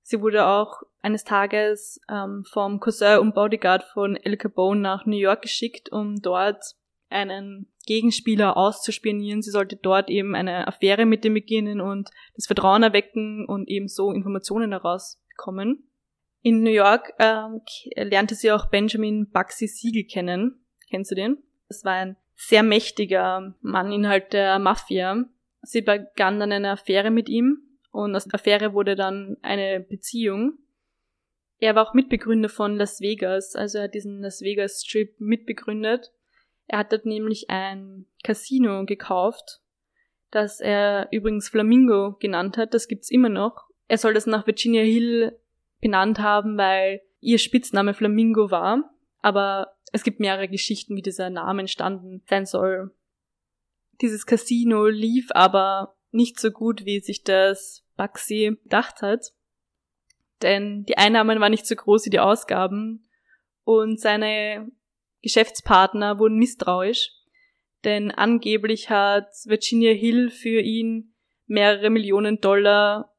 Sie 0.00 0.22
wurde 0.22 0.46
auch 0.46 0.80
eines 1.02 1.24
Tages 1.24 2.00
ähm, 2.08 2.46
vom 2.50 2.80
Cousin 2.80 3.18
und 3.18 3.34
Bodyguard 3.34 3.84
von 3.84 4.16
El 4.16 4.38
Capone 4.38 4.80
nach 4.80 5.04
New 5.04 5.18
York 5.18 5.42
geschickt, 5.42 5.92
um 5.92 6.22
dort 6.22 6.64
einen 7.08 7.68
Gegenspieler 7.86 8.56
auszuspionieren. 8.56 9.42
Sie 9.42 9.50
sollte 9.50 9.76
dort 9.76 10.10
eben 10.10 10.34
eine 10.34 10.66
Affäre 10.66 11.06
mit 11.06 11.24
ihm 11.24 11.34
beginnen 11.34 11.80
und 11.80 12.10
das 12.34 12.46
Vertrauen 12.46 12.82
erwecken 12.82 13.46
und 13.46 13.68
eben 13.68 13.88
so 13.88 14.10
Informationen 14.10 14.70
daraus 14.70 15.20
bekommen. 15.28 15.88
In 16.42 16.62
New 16.62 16.70
York 16.70 17.12
ähm, 17.18 17.60
lernte 17.96 18.34
sie 18.34 18.52
auch 18.52 18.66
Benjamin 18.66 19.30
Bugsy 19.30 19.66
Siegel 19.66 20.04
kennen. 20.04 20.64
Kennst 20.90 21.10
du 21.10 21.14
den? 21.14 21.38
Das 21.68 21.84
war 21.84 21.94
ein 21.94 22.16
sehr 22.34 22.62
mächtiger 22.62 23.54
Mann 23.60 23.92
innerhalb 23.92 24.30
der 24.30 24.58
Mafia. 24.58 25.24
Sie 25.62 25.80
begann 25.80 26.38
dann 26.38 26.52
eine 26.52 26.70
Affäre 26.70 27.10
mit 27.10 27.28
ihm 27.28 27.62
und 27.90 28.14
aus 28.14 28.24
der 28.24 28.34
Affäre 28.34 28.72
wurde 28.74 28.94
dann 28.94 29.36
eine 29.42 29.80
Beziehung. 29.80 30.58
Er 31.58 31.74
war 31.74 31.88
auch 31.88 31.94
Mitbegründer 31.94 32.48
von 32.48 32.76
Las 32.76 33.00
Vegas, 33.00 33.56
also 33.56 33.78
er 33.78 33.84
hat 33.84 33.94
diesen 33.94 34.20
Las 34.20 34.42
Vegas 34.42 34.84
Strip 34.84 35.18
mitbegründet. 35.18 36.12
Er 36.66 36.78
hat 36.78 36.92
dort 36.92 37.06
nämlich 37.06 37.48
ein 37.48 38.06
Casino 38.22 38.84
gekauft, 38.84 39.60
das 40.30 40.60
er 40.60 41.08
übrigens 41.12 41.48
Flamingo 41.48 42.16
genannt 42.18 42.56
hat, 42.56 42.74
das 42.74 42.88
gibt's 42.88 43.10
immer 43.10 43.28
noch. 43.28 43.68
Er 43.88 43.98
soll 43.98 44.14
das 44.14 44.26
nach 44.26 44.46
Virginia 44.46 44.82
Hill 44.82 45.38
benannt 45.80 46.18
haben, 46.18 46.58
weil 46.58 47.00
ihr 47.20 47.38
Spitzname 47.38 47.94
Flamingo 47.94 48.50
war, 48.50 48.92
aber 49.20 49.76
es 49.92 50.02
gibt 50.02 50.20
mehrere 50.20 50.48
Geschichten, 50.48 50.96
wie 50.96 51.02
dieser 51.02 51.30
Name 51.30 51.60
entstanden 51.60 52.22
sein 52.28 52.46
soll. 52.46 52.94
Dieses 54.00 54.26
Casino 54.26 54.86
lief 54.86 55.28
aber 55.30 55.96
nicht 56.10 56.40
so 56.40 56.50
gut, 56.50 56.84
wie 56.84 57.00
sich 57.00 57.22
das 57.22 57.84
Baxi 57.96 58.58
gedacht 58.64 59.02
hat. 59.02 59.32
Denn 60.42 60.84
die 60.84 60.98
Einnahmen 60.98 61.40
waren 61.40 61.50
nicht 61.50 61.66
so 61.66 61.74
groß 61.74 62.06
wie 62.06 62.10
die 62.10 62.20
Ausgaben 62.20 63.08
und 63.64 63.98
seine 63.98 64.70
Geschäftspartner 65.22 66.18
wurden 66.18 66.38
misstrauisch, 66.38 67.12
denn 67.84 68.10
angeblich 68.10 68.90
hat 68.90 69.28
Virginia 69.44 69.92
Hill 69.92 70.30
für 70.30 70.60
ihn 70.60 71.14
mehrere 71.46 71.90
Millionen 71.90 72.40
Dollar 72.40 73.14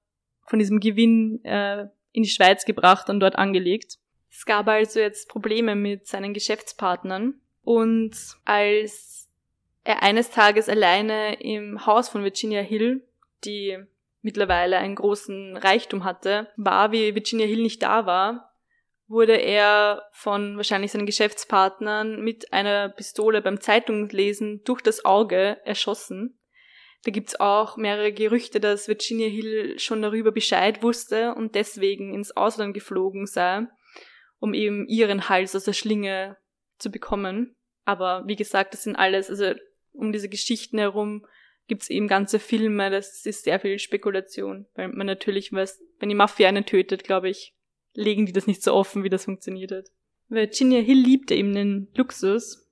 von 0.45 0.59
diesem 0.59 0.79
Gewinn 0.79 1.43
äh, 1.43 1.87
in 2.11 2.23
die 2.23 2.29
Schweiz 2.29 2.65
gebracht 2.65 3.09
und 3.09 3.19
dort 3.19 3.35
angelegt. 3.35 3.97
Es 4.29 4.45
gab 4.45 4.67
also 4.67 4.99
jetzt 4.99 5.29
Probleme 5.29 5.75
mit 5.75 6.07
seinen 6.07 6.33
Geschäftspartnern 6.33 7.39
und 7.63 8.15
als 8.45 9.29
er 9.83 10.03
eines 10.03 10.29
Tages 10.31 10.67
alleine 10.69 11.39
im 11.41 11.85
Haus 11.85 12.09
von 12.09 12.23
Virginia 12.23 12.61
Hill, 12.61 13.07
die 13.45 13.77
mittlerweile 14.21 14.77
einen 14.77 14.95
großen 14.95 15.55
Reichtum 15.55 16.03
hatte, 16.03 16.49
war, 16.57 16.91
wie 16.91 17.15
Virginia 17.15 17.45
Hill 17.45 17.61
nicht 17.61 17.81
da 17.81 18.05
war, 18.05 18.46
wurde 19.07 19.35
er 19.35 20.03
von 20.11 20.57
wahrscheinlich 20.57 20.91
seinen 20.91 21.05
Geschäftspartnern 21.05 22.21
mit 22.21 22.51
einer 22.51 22.89
Pistole 22.89 23.41
beim 23.41 23.61
Zeitunglesen 23.61 24.63
durch 24.63 24.81
das 24.81 25.05
Auge 25.05 25.57
erschossen. 25.65 26.37
Da 27.03 27.11
gibt's 27.11 27.39
auch 27.39 27.77
mehrere 27.77 28.11
Gerüchte, 28.11 28.59
dass 28.59 28.87
Virginia 28.87 29.27
Hill 29.27 29.79
schon 29.79 30.01
darüber 30.01 30.31
Bescheid 30.31 30.83
wusste 30.83 31.35
und 31.35 31.55
deswegen 31.55 32.13
ins 32.13 32.35
Ausland 32.35 32.73
geflogen 32.73 33.27
sei, 33.27 33.67
um 34.39 34.53
eben 34.53 34.87
ihren 34.87 35.29
Hals 35.29 35.55
aus 35.55 35.63
der 35.63 35.73
Schlinge 35.73 36.37
zu 36.77 36.91
bekommen. 36.91 37.55
Aber 37.85 38.23
wie 38.25 38.35
gesagt, 38.35 38.73
das 38.73 38.83
sind 38.83 38.97
alles, 38.97 39.29
also 39.29 39.53
um 39.93 40.11
diese 40.11 40.27
Geschichten 40.27 40.77
herum 40.77 41.25
gibt's 41.67 41.89
eben 41.89 42.07
ganze 42.07 42.39
Filme, 42.39 42.89
das 42.89 43.25
ist 43.25 43.43
sehr 43.43 43.59
viel 43.59 43.79
Spekulation, 43.79 44.67
weil 44.75 44.89
man 44.89 45.07
natürlich 45.07 45.51
weiß, 45.51 45.79
wenn 45.99 46.09
die 46.09 46.15
Mafia 46.15 46.47
einen 46.47 46.65
tötet, 46.65 47.03
glaube 47.03 47.29
ich, 47.29 47.56
legen 47.97 48.25
die 48.25 48.31
das 48.31 48.47
nicht 48.47 48.63
so 48.63 48.73
offen, 48.73 49.03
wie 49.03 49.09
das 49.09 49.25
funktioniert 49.25 49.71
hat. 49.71 49.91
Virginia 50.29 50.79
Hill 50.79 50.99
liebte 50.99 51.35
eben 51.35 51.53
den 51.53 51.87
Luxus 51.95 52.69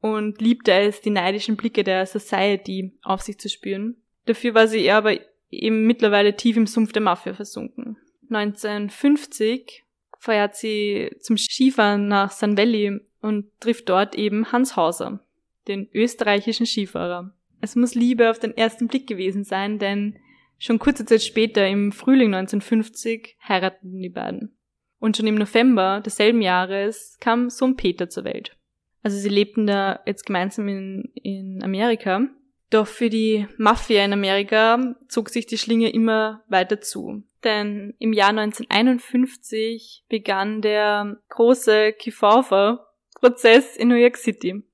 und 0.00 0.40
liebte 0.40 0.72
es, 0.72 1.00
die 1.00 1.10
neidischen 1.10 1.56
Blicke 1.56 1.82
der 1.82 2.06
Society 2.06 2.92
auf 3.02 3.22
sich 3.22 3.38
zu 3.38 3.48
spüren. 3.48 3.96
Dafür 4.26 4.54
war 4.54 4.68
sie 4.68 4.90
aber 4.90 5.18
eben 5.50 5.86
mittlerweile 5.86 6.36
tief 6.36 6.56
im 6.56 6.66
Sumpf 6.66 6.92
der 6.92 7.02
Mafia 7.02 7.34
versunken. 7.34 7.96
1950 8.30 9.84
feiert 10.18 10.56
sie 10.56 11.10
zum 11.20 11.36
Skifahren 11.36 12.08
nach 12.08 12.30
Sun 12.30 12.56
Valley 12.56 13.00
und 13.20 13.46
trifft 13.60 13.88
dort 13.88 14.14
eben 14.14 14.52
Hans 14.52 14.76
Hauser, 14.76 15.20
den 15.68 15.88
österreichischen 15.92 16.66
Skifahrer. 16.66 17.34
Es 17.60 17.74
muss 17.74 17.94
Liebe 17.94 18.30
auf 18.30 18.38
den 18.38 18.56
ersten 18.56 18.88
Blick 18.88 19.06
gewesen 19.06 19.44
sein, 19.44 19.78
denn 19.78 20.18
schon 20.58 20.78
kurze 20.78 21.04
Zeit 21.04 21.22
später, 21.22 21.66
im 21.66 21.92
Frühling 21.92 22.34
1950, 22.34 23.36
heirateten 23.46 24.00
die 24.00 24.08
beiden. 24.08 24.56
Und 24.98 25.16
schon 25.16 25.26
im 25.26 25.34
November 25.34 26.00
desselben 26.04 26.42
Jahres 26.42 27.18
kam 27.20 27.50
Sohn 27.50 27.76
Peter 27.76 28.08
zur 28.08 28.24
Welt. 28.24 28.56
Also 29.02 29.18
sie 29.18 29.28
lebten 29.28 29.66
da 29.66 30.00
jetzt 30.06 30.26
gemeinsam 30.26 30.68
in, 30.68 31.12
in 31.14 31.62
Amerika. 31.62 32.28
Doch 32.70 32.88
für 32.88 33.08
die 33.08 33.46
Mafia 33.56 34.04
in 34.04 34.12
Amerika 34.12 34.96
zog 35.08 35.28
sich 35.28 35.46
die 35.46 35.58
Schlinge 35.58 35.90
immer 35.90 36.42
weiter 36.48 36.80
zu. 36.80 37.22
Denn 37.44 37.94
im 37.98 38.12
Jahr 38.12 38.30
1951 38.30 40.04
begann 40.08 40.62
der 40.62 41.18
große 41.28 41.92
Kefauver-Prozess 41.92 43.76
in 43.76 43.88
New 43.88 43.94
York 43.94 44.16
City. 44.16 44.64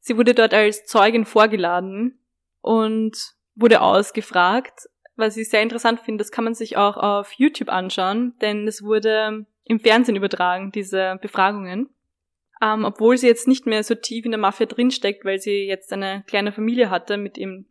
Sie 0.00 0.16
wurde 0.16 0.34
dort 0.34 0.54
als 0.54 0.86
Zeugin 0.86 1.26
vorgeladen 1.26 2.18
und 2.62 3.34
wurde 3.54 3.82
ausgefragt. 3.82 4.88
Was 5.16 5.36
ich 5.36 5.48
sehr 5.48 5.62
interessant 5.62 6.00
finde, 6.00 6.22
das 6.22 6.32
kann 6.32 6.44
man 6.44 6.54
sich 6.54 6.76
auch 6.76 6.96
auf 6.96 7.32
YouTube 7.32 7.68
anschauen, 7.68 8.34
denn 8.40 8.66
es 8.66 8.82
wurde 8.82 9.46
im 9.64 9.80
Fernsehen 9.80 10.16
übertragen, 10.16 10.72
diese 10.72 11.18
Befragungen. 11.22 11.88
Ähm, 12.62 12.84
obwohl 12.84 13.16
sie 13.16 13.26
jetzt 13.26 13.48
nicht 13.48 13.66
mehr 13.66 13.82
so 13.82 13.94
tief 13.94 14.24
in 14.24 14.30
der 14.30 14.40
Mafia 14.40 14.66
drinsteckt, 14.66 15.24
weil 15.24 15.38
sie 15.38 15.66
jetzt 15.66 15.92
eine 15.92 16.24
kleine 16.26 16.52
Familie 16.52 16.90
hatte 16.90 17.16
mit 17.16 17.38
ihrem 17.38 17.66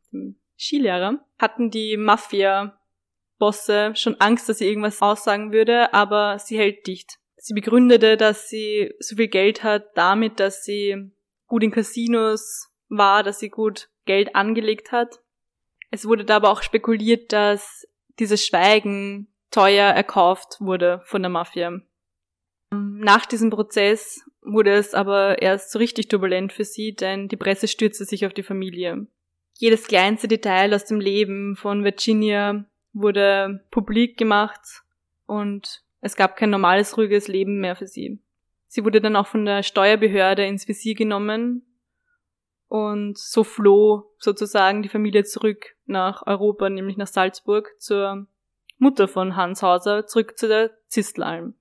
Skilehrer, 0.58 1.26
hatten 1.40 1.72
die 1.72 1.98
Mafia-Bosse 1.98 3.94
schon 3.96 4.20
Angst, 4.20 4.48
dass 4.48 4.60
sie 4.60 4.68
irgendwas 4.68 5.02
aussagen 5.02 5.52
würde, 5.52 5.94
aber 5.94 6.40
sie 6.40 6.58
hält 6.58 6.86
dicht. 6.88 7.20
Sie 7.38 7.54
begründete, 7.54 8.16
dass 8.18 8.50
sie 8.50 8.94
so 9.00 9.16
viel 9.16 9.28
Geld 9.28 9.64
hat 9.64 9.88
damit, 9.96 10.40
dass 10.40 10.64
sie 10.64 11.12
gut 11.48 11.64
in 11.64 11.72
Casinos 11.72 12.70
war, 12.88 13.24
dass 13.24 13.40
sie 13.40 13.50
gut 13.50 13.90
Geld 14.06 14.36
angelegt 14.36 14.92
hat. 14.92 15.20
Es 15.94 16.08
wurde 16.08 16.26
da 16.26 16.38
aber 16.38 16.50
auch 16.50 16.64
spekuliert, 16.64 17.32
dass 17.34 17.88
dieses 18.18 18.44
Schweigen 18.44 19.28
teuer 19.52 19.92
erkauft 19.92 20.58
wurde 20.60 21.02
von 21.06 21.22
der 21.22 21.30
Mafia. 21.30 21.82
Nach 22.72 23.28
diesem 23.28 23.52
Prozess 23.52 24.28
wurde 24.42 24.74
es 24.74 24.96
aber 24.96 25.44
erst 25.44 25.70
so 25.70 25.78
richtig 25.78 26.08
turbulent 26.08 26.52
für 26.52 26.64
sie, 26.64 26.96
denn 26.96 27.28
die 27.28 27.38
Presse 27.38 27.68
stürzte 27.68 28.06
sich 28.06 28.26
auf 28.26 28.34
die 28.34 28.42
Familie. 28.42 29.06
Jedes 29.60 29.86
kleinste 29.86 30.28
Detail 30.28 30.74
aus 30.74 30.86
dem 30.86 31.00
Leben 31.00 31.56
von 31.56 31.84
Virginia 31.84 32.66
wurde 32.94 33.64
publik 33.70 34.18
gemacht 34.18 34.82
und 35.28 35.84
es 36.02 36.16
gab 36.16 36.38
kein 36.38 36.50
normales, 36.50 36.98
ruhiges 36.98 37.28
Leben 37.28 37.60
mehr 37.60 37.76
für 37.76 37.86
sie. 37.86 38.18
Sie 38.68 38.84
wurde 38.84 39.00
dann 39.00 39.16
auch 39.16 39.28
von 39.28 39.46
der 39.46 39.62
Steuerbehörde 39.62 40.44
ins 40.44 40.68
Visier 40.68 40.96
genommen 40.96 41.62
und 42.74 43.20
so 43.20 43.44
floh 43.44 44.12
sozusagen 44.18 44.82
die 44.82 44.90
Familie 44.90 45.24
zurück 45.26 45.76
nach 45.86 46.26
Europa, 46.26 46.68
nämlich 46.70 46.98
nach 46.98 47.06
Salzburg, 47.06 47.70
zur 47.78 48.26
Mutter 48.80 49.08
von 49.08 49.36
Hans 49.36 49.62
Hauser, 49.62 50.08
zurück 50.08 50.40
zu 50.40 50.48
der 50.48 50.72
Zistelalm. 50.88 51.54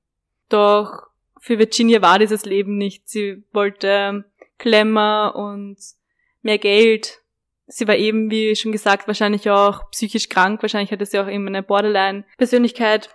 Doch 0.49 1.09
für 1.39 1.59
Virginia 1.59 2.01
war 2.01 2.19
dieses 2.19 2.47
Leben 2.47 2.79
nicht. 2.79 3.11
Sie 3.11 3.45
wollte 3.53 4.25
Klemmer 4.57 5.35
und 5.37 5.77
mehr 6.41 6.57
Geld. 6.57 7.21
Sie 7.67 7.87
war 7.87 7.97
eben, 7.97 8.31
wie 8.31 8.57
schon 8.57 8.73
gesagt, 8.73 9.07
wahrscheinlich 9.07 9.51
auch 9.51 9.91
psychisch 9.91 10.31
krank. 10.31 10.63
Wahrscheinlich 10.63 10.93
hatte 10.93 11.05
sie 11.05 11.19
auch 11.19 11.29
eben 11.29 11.47
eine 11.47 11.63
Borderline-Persönlichkeit 11.63 13.11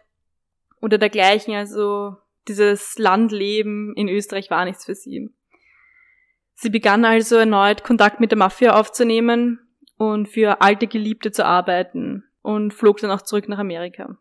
oder 0.82 1.00
dergleichen. 1.00 1.56
Also 1.56 2.16
dieses 2.48 3.00
Landleben 3.00 3.96
in 3.96 4.08
Österreich 4.08 4.52
war 4.52 4.66
nichts 4.66 4.86
für 4.86 4.94
sie. 4.94 5.32
Sie 6.60 6.72
begann 6.72 7.06
also 7.06 7.36
erneut 7.36 7.84
Kontakt 7.84 8.20
mit 8.20 8.32
der 8.32 8.38
Mafia 8.40 8.74
aufzunehmen 8.74 9.60
und 9.98 10.28
für 10.28 10.60
alte 10.60 10.88
Geliebte 10.88 11.32
zu 11.32 11.46
arbeiten 11.46 12.24
und 12.42 12.74
flog 12.74 12.98
dann 12.98 13.12
auch 13.12 13.22
zurück 13.22 13.48
nach 13.48 13.60
Amerika. 13.60 14.18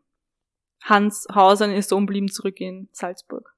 Hans 0.83 1.26
Hauser 1.35 1.64
und 1.64 1.73
ihr 1.73 1.83
Sohn 1.83 2.05
blieben 2.05 2.28
zurück 2.28 2.61
in 2.61 2.90
Salzburg. 2.93 3.55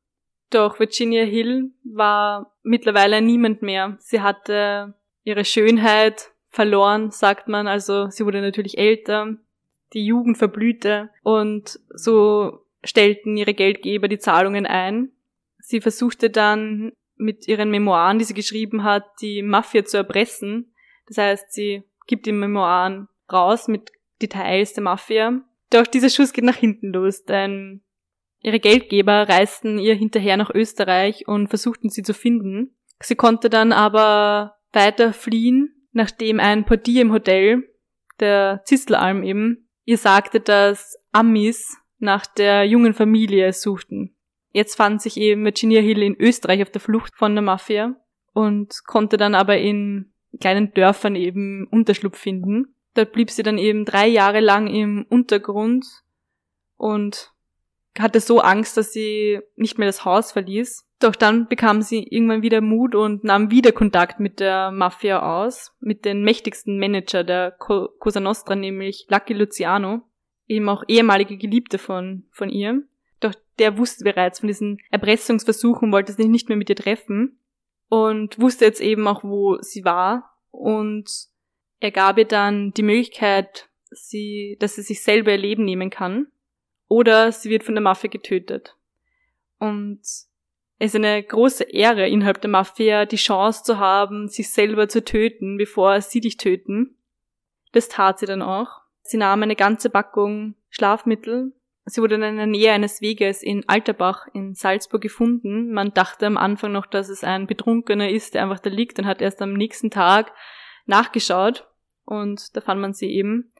Doch 0.50 0.78
Virginia 0.78 1.24
Hill 1.24 1.72
war 1.82 2.54
mittlerweile 2.62 3.20
niemand 3.20 3.62
mehr. 3.62 3.96
Sie 3.98 4.20
hatte 4.20 4.94
ihre 5.24 5.44
Schönheit 5.44 6.30
verloren, 6.48 7.10
sagt 7.10 7.48
man, 7.48 7.66
also 7.66 8.10
sie 8.10 8.24
wurde 8.24 8.40
natürlich 8.40 8.78
älter, 8.78 9.34
die 9.92 10.06
Jugend 10.06 10.38
verblühte 10.38 11.10
und 11.24 11.80
so 11.92 12.60
stellten 12.84 13.36
ihre 13.36 13.54
Geldgeber 13.54 14.06
die 14.06 14.20
Zahlungen 14.20 14.66
ein. 14.66 15.10
Sie 15.58 15.80
versuchte 15.80 16.30
dann 16.30 16.92
mit 17.18 17.48
ihren 17.48 17.70
Memoiren, 17.70 18.18
die 18.18 18.24
sie 18.24 18.34
geschrieben 18.34 18.84
hat, 18.84 19.04
die 19.20 19.42
Mafia 19.42 19.84
zu 19.84 19.96
erpressen. 19.96 20.72
Das 21.06 21.18
heißt, 21.18 21.52
sie 21.52 21.84
gibt 22.06 22.26
die 22.26 22.32
Memoiren 22.32 23.08
raus 23.32 23.68
mit 23.68 23.92
Details 24.20 24.72
der 24.72 24.82
Mafia. 24.82 25.40
Doch 25.70 25.86
dieser 25.86 26.10
Schuss 26.10 26.32
geht 26.32 26.44
nach 26.44 26.56
hinten 26.56 26.92
los, 26.92 27.24
denn 27.24 27.82
ihre 28.40 28.60
Geldgeber 28.60 29.28
reisten 29.28 29.78
ihr 29.78 29.94
hinterher 29.94 30.36
nach 30.36 30.50
Österreich 30.50 31.28
und 31.28 31.48
versuchten 31.48 31.90
sie 31.90 32.02
zu 32.02 32.14
finden. 32.14 32.74
Sie 33.00 33.14
konnte 33.14 33.50
dann 33.50 33.72
aber 33.72 34.56
weiter 34.72 35.12
fliehen, 35.12 35.86
nachdem 35.92 36.40
ein 36.40 36.64
Portier 36.64 37.02
im 37.02 37.12
Hotel, 37.12 37.68
der 38.20 38.62
Zistelalm 38.64 39.22
eben, 39.22 39.68
ihr 39.84 39.98
sagte, 39.98 40.40
dass 40.40 40.96
Amis 41.12 41.76
nach 41.98 42.26
der 42.26 42.64
jungen 42.64 42.94
Familie 42.94 43.52
suchten. 43.52 44.16
Jetzt 44.58 44.74
fand 44.74 45.00
sich 45.00 45.16
eben 45.18 45.44
Virginia 45.44 45.80
Hill 45.80 46.02
in 46.02 46.16
Österreich 46.18 46.62
auf 46.62 46.70
der 46.70 46.80
Flucht 46.80 47.14
von 47.14 47.32
der 47.32 47.42
Mafia 47.42 47.94
und 48.32 48.82
konnte 48.86 49.16
dann 49.16 49.36
aber 49.36 49.56
in 49.56 50.10
kleinen 50.40 50.74
Dörfern 50.74 51.14
eben 51.14 51.68
Unterschlupf 51.70 52.18
finden. 52.18 52.74
Dort 52.94 53.12
blieb 53.12 53.30
sie 53.30 53.44
dann 53.44 53.56
eben 53.56 53.84
drei 53.84 54.08
Jahre 54.08 54.40
lang 54.40 54.66
im 54.66 55.06
Untergrund 55.08 55.86
und 56.76 57.30
hatte 58.00 58.18
so 58.18 58.40
Angst, 58.40 58.76
dass 58.76 58.92
sie 58.92 59.38
nicht 59.54 59.78
mehr 59.78 59.86
das 59.86 60.04
Haus 60.04 60.32
verließ. 60.32 60.88
Doch 60.98 61.14
dann 61.14 61.46
bekam 61.46 61.80
sie 61.80 62.02
irgendwann 62.02 62.42
wieder 62.42 62.60
Mut 62.60 62.96
und 62.96 63.22
nahm 63.22 63.52
wieder 63.52 63.70
Kontakt 63.70 64.18
mit 64.18 64.40
der 64.40 64.72
Mafia 64.72 65.22
aus, 65.22 65.72
mit 65.78 66.04
den 66.04 66.24
mächtigsten 66.24 66.80
Manager 66.80 67.22
der 67.22 67.52
Cosa 67.52 68.18
Nostra, 68.18 68.56
nämlich 68.56 69.06
Lucky 69.08 69.34
Luciano, 69.34 70.00
eben 70.48 70.68
auch 70.68 70.82
ehemalige 70.88 71.36
Geliebte 71.36 71.78
von, 71.78 72.24
von 72.32 72.48
ihr. 72.48 72.82
Der 73.58 73.78
wusste 73.78 74.04
bereits 74.04 74.40
von 74.40 74.46
diesen 74.46 74.78
Erpressungsversuchen, 74.90 75.92
wollte 75.92 76.12
sich 76.12 76.28
nicht 76.28 76.48
mehr 76.48 76.58
mit 76.58 76.70
ihr 76.70 76.76
treffen 76.76 77.40
und 77.88 78.38
wusste 78.38 78.64
jetzt 78.64 78.80
eben 78.80 79.06
auch, 79.08 79.24
wo 79.24 79.60
sie 79.60 79.84
war 79.84 80.36
und 80.50 81.10
er 81.80 81.90
gab 81.90 82.18
ihr 82.18 82.24
dann 82.24 82.72
die 82.72 82.82
Möglichkeit, 82.82 83.68
sie, 83.90 84.56
dass 84.60 84.74
sie 84.74 84.82
sich 84.82 85.02
selber 85.02 85.32
ihr 85.32 85.38
Leben 85.38 85.64
nehmen 85.64 85.90
kann 85.90 86.26
oder 86.88 87.32
sie 87.32 87.50
wird 87.50 87.64
von 87.64 87.74
der 87.74 87.82
Mafia 87.82 88.10
getötet. 88.10 88.76
Und 89.58 90.00
es 90.00 90.28
ist 90.78 90.96
eine 90.96 91.22
große 91.22 91.64
Ehre, 91.64 92.08
innerhalb 92.08 92.40
der 92.40 92.50
Mafia 92.50 93.04
die 93.04 93.16
Chance 93.16 93.64
zu 93.64 93.78
haben, 93.78 94.28
sich 94.28 94.50
selber 94.50 94.88
zu 94.88 95.04
töten, 95.04 95.56
bevor 95.56 96.00
sie 96.00 96.20
dich 96.20 96.36
töten. 96.36 96.96
Das 97.72 97.88
tat 97.88 98.20
sie 98.20 98.26
dann 98.26 98.42
auch. 98.42 98.82
Sie 99.02 99.16
nahm 99.16 99.42
eine 99.42 99.56
ganze 99.56 99.90
Packung 99.90 100.54
Schlafmittel. 100.70 101.52
Sie 101.88 102.02
wurde 102.02 102.16
in 102.16 102.36
der 102.36 102.46
Nähe 102.46 102.72
eines 102.72 103.00
Weges 103.00 103.42
in 103.42 103.66
Alterbach 103.66 104.26
in 104.34 104.54
Salzburg 104.54 105.00
gefunden. 105.00 105.72
Man 105.72 105.94
dachte 105.94 106.26
am 106.26 106.36
Anfang 106.36 106.72
noch, 106.72 106.84
dass 106.84 107.08
es 107.08 107.24
ein 107.24 107.46
Betrunkener 107.46 108.10
ist, 108.10 108.34
der 108.34 108.42
einfach 108.42 108.60
da 108.60 108.68
liegt 108.68 108.98
und 108.98 109.06
hat 109.06 109.22
erst 109.22 109.40
am 109.40 109.54
nächsten 109.54 109.90
Tag 109.90 110.32
nachgeschaut 110.84 111.66
und 112.04 112.54
da 112.56 112.60
fand 112.60 112.80
man 112.80 112.92
sie 112.92 113.10
eben. 113.10 113.52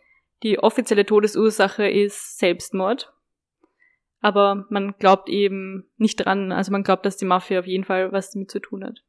Die 0.43 0.59
offizielle 0.59 1.07
Todesursache 1.07 1.89
ist 1.89 2.39
Selbstmord. 2.39 3.13
Aber 4.21 4.67
man 4.69 4.95
glaubt 4.99 5.29
eben 5.29 5.91
nicht 5.97 6.17
dran, 6.17 6.53
also 6.53 6.73
man 6.73 6.83
glaubt, 6.83 7.07
dass 7.07 7.17
die 7.17 7.25
Mafia 7.25 7.61
auf 7.61 7.67
jeden 7.67 7.85
Fall 7.85 8.13
was 8.13 8.33
damit 8.33 8.51
zu 8.51 8.61
tun 8.61 8.85
hat. 8.85 9.05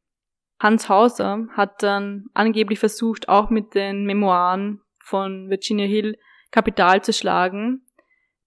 Hans 0.59 0.87
Hauser 0.87 1.47
hat 1.51 1.83
dann 1.83 2.25
angeblich 2.33 2.79
versucht, 2.79 3.27
auch 3.27 3.49
mit 3.49 3.73
den 3.75 4.05
Memoiren 4.05 4.81
von 5.03 5.49
Virginia 5.49 5.87
Hill 5.87 6.17
Kapital 6.51 7.03
zu 7.03 7.13
schlagen. 7.13 7.85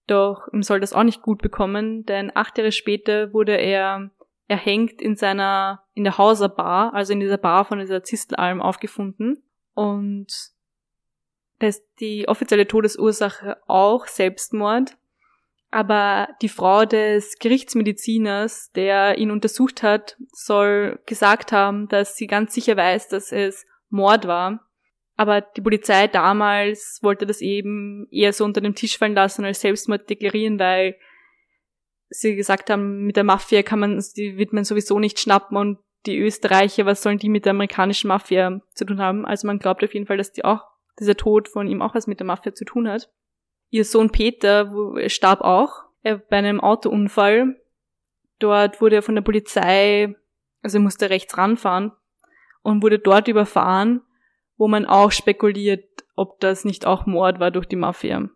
Doch 0.07 0.47
ihm 0.51 0.63
soll 0.63 0.79
das 0.79 0.93
auch 0.93 1.03
nicht 1.03 1.21
gut 1.21 1.41
bekommen, 1.41 2.05
denn 2.05 2.31
acht 2.35 2.57
Jahre 2.57 2.71
später 2.71 3.33
wurde 3.33 3.55
er 3.55 4.11
erhängt 4.47 5.01
in 5.01 5.15
seiner, 5.15 5.83
in 5.93 6.03
der 6.03 6.17
Hauser 6.17 6.49
Bar, 6.49 6.93
also 6.93 7.13
in 7.13 7.19
dieser 7.19 7.37
Bar 7.37 7.65
von 7.65 7.79
dieser 7.79 8.03
Zistelalm 8.03 8.61
aufgefunden. 8.61 9.41
Und 9.73 10.51
da 11.59 11.67
ist 11.67 11.85
die 11.99 12.27
offizielle 12.27 12.67
Todesursache 12.67 13.57
auch 13.67 14.07
Selbstmord. 14.07 14.97
Aber 15.71 16.27
die 16.41 16.49
Frau 16.49 16.85
des 16.85 17.39
Gerichtsmediziners, 17.39 18.71
der 18.73 19.17
ihn 19.17 19.31
untersucht 19.31 19.81
hat, 19.81 20.17
soll 20.31 20.99
gesagt 21.07 21.51
haben, 21.51 21.87
dass 21.87 22.15
sie 22.15 22.27
ganz 22.27 22.53
sicher 22.53 22.77
weiß, 22.77 23.07
dass 23.07 23.31
es 23.31 23.65
Mord 23.89 24.27
war. 24.27 24.67
Aber 25.15 25.41
die 25.41 25.61
Polizei 25.61 26.07
damals 26.07 26.99
wollte 27.01 27.25
das 27.25 27.41
eben 27.41 28.07
eher 28.09 28.33
so 28.33 28.45
unter 28.45 28.61
dem 28.61 28.75
Tisch 28.75 28.97
fallen 28.97 29.13
lassen 29.13 29.45
als 29.45 29.61
Selbstmord 29.61 30.09
deklarieren, 30.09 30.57
weil 30.57 30.95
sie 32.09 32.35
gesagt 32.35 32.69
haben, 32.69 33.05
mit 33.05 33.15
der 33.15 33.23
Mafia 33.23 33.61
kann 33.63 33.79
man, 33.79 34.03
die 34.17 34.37
wird 34.37 34.53
man 34.53 34.63
sowieso 34.63 34.99
nicht 34.99 35.19
schnappen 35.19 35.57
und 35.57 35.79
die 36.05 36.19
Österreicher, 36.19 36.85
was 36.85 37.01
sollen 37.01 37.17
die 37.17 37.29
mit 37.29 37.45
der 37.45 37.51
amerikanischen 37.51 38.07
Mafia 38.07 38.61
zu 38.73 38.85
tun 38.85 38.99
haben? 38.99 39.25
Also 39.25 39.47
man 39.47 39.59
glaubt 39.59 39.83
auf 39.83 39.93
jeden 39.93 40.05
Fall, 40.05 40.17
dass 40.17 40.31
die 40.31 40.43
auch, 40.43 40.61
dieser 40.99 41.15
Tod 41.15 41.47
von 41.47 41.67
ihm 41.67 41.81
auch 41.81 41.95
was 41.95 42.07
mit 42.07 42.19
der 42.19 42.27
Mafia 42.27 42.53
zu 42.53 42.65
tun 42.65 42.87
hat. 42.87 43.09
Ihr 43.69 43.85
Sohn 43.85 44.11
Peter 44.11 44.71
starb 45.07 45.41
auch 45.41 45.83
er, 46.03 46.17
bei 46.17 46.37
einem 46.37 46.61
Autounfall. 46.61 47.59
Dort 48.37 48.81
wurde 48.81 48.97
er 48.97 49.01
von 49.01 49.15
der 49.15 49.23
Polizei, 49.23 50.15
also 50.61 50.77
er 50.77 50.81
musste 50.81 51.09
rechts 51.09 51.37
ranfahren 51.37 51.93
und 52.61 52.83
wurde 52.83 52.99
dort 52.99 53.27
überfahren, 53.27 54.01
wo 54.57 54.67
man 54.67 54.85
auch 54.85 55.11
spekuliert, 55.11 55.85
ob 56.15 56.39
das 56.39 56.65
nicht 56.65 56.85
auch 56.85 57.05
Mord 57.05 57.39
war 57.39 57.51
durch 57.51 57.65
die 57.65 57.75
Mafia. 57.75 58.29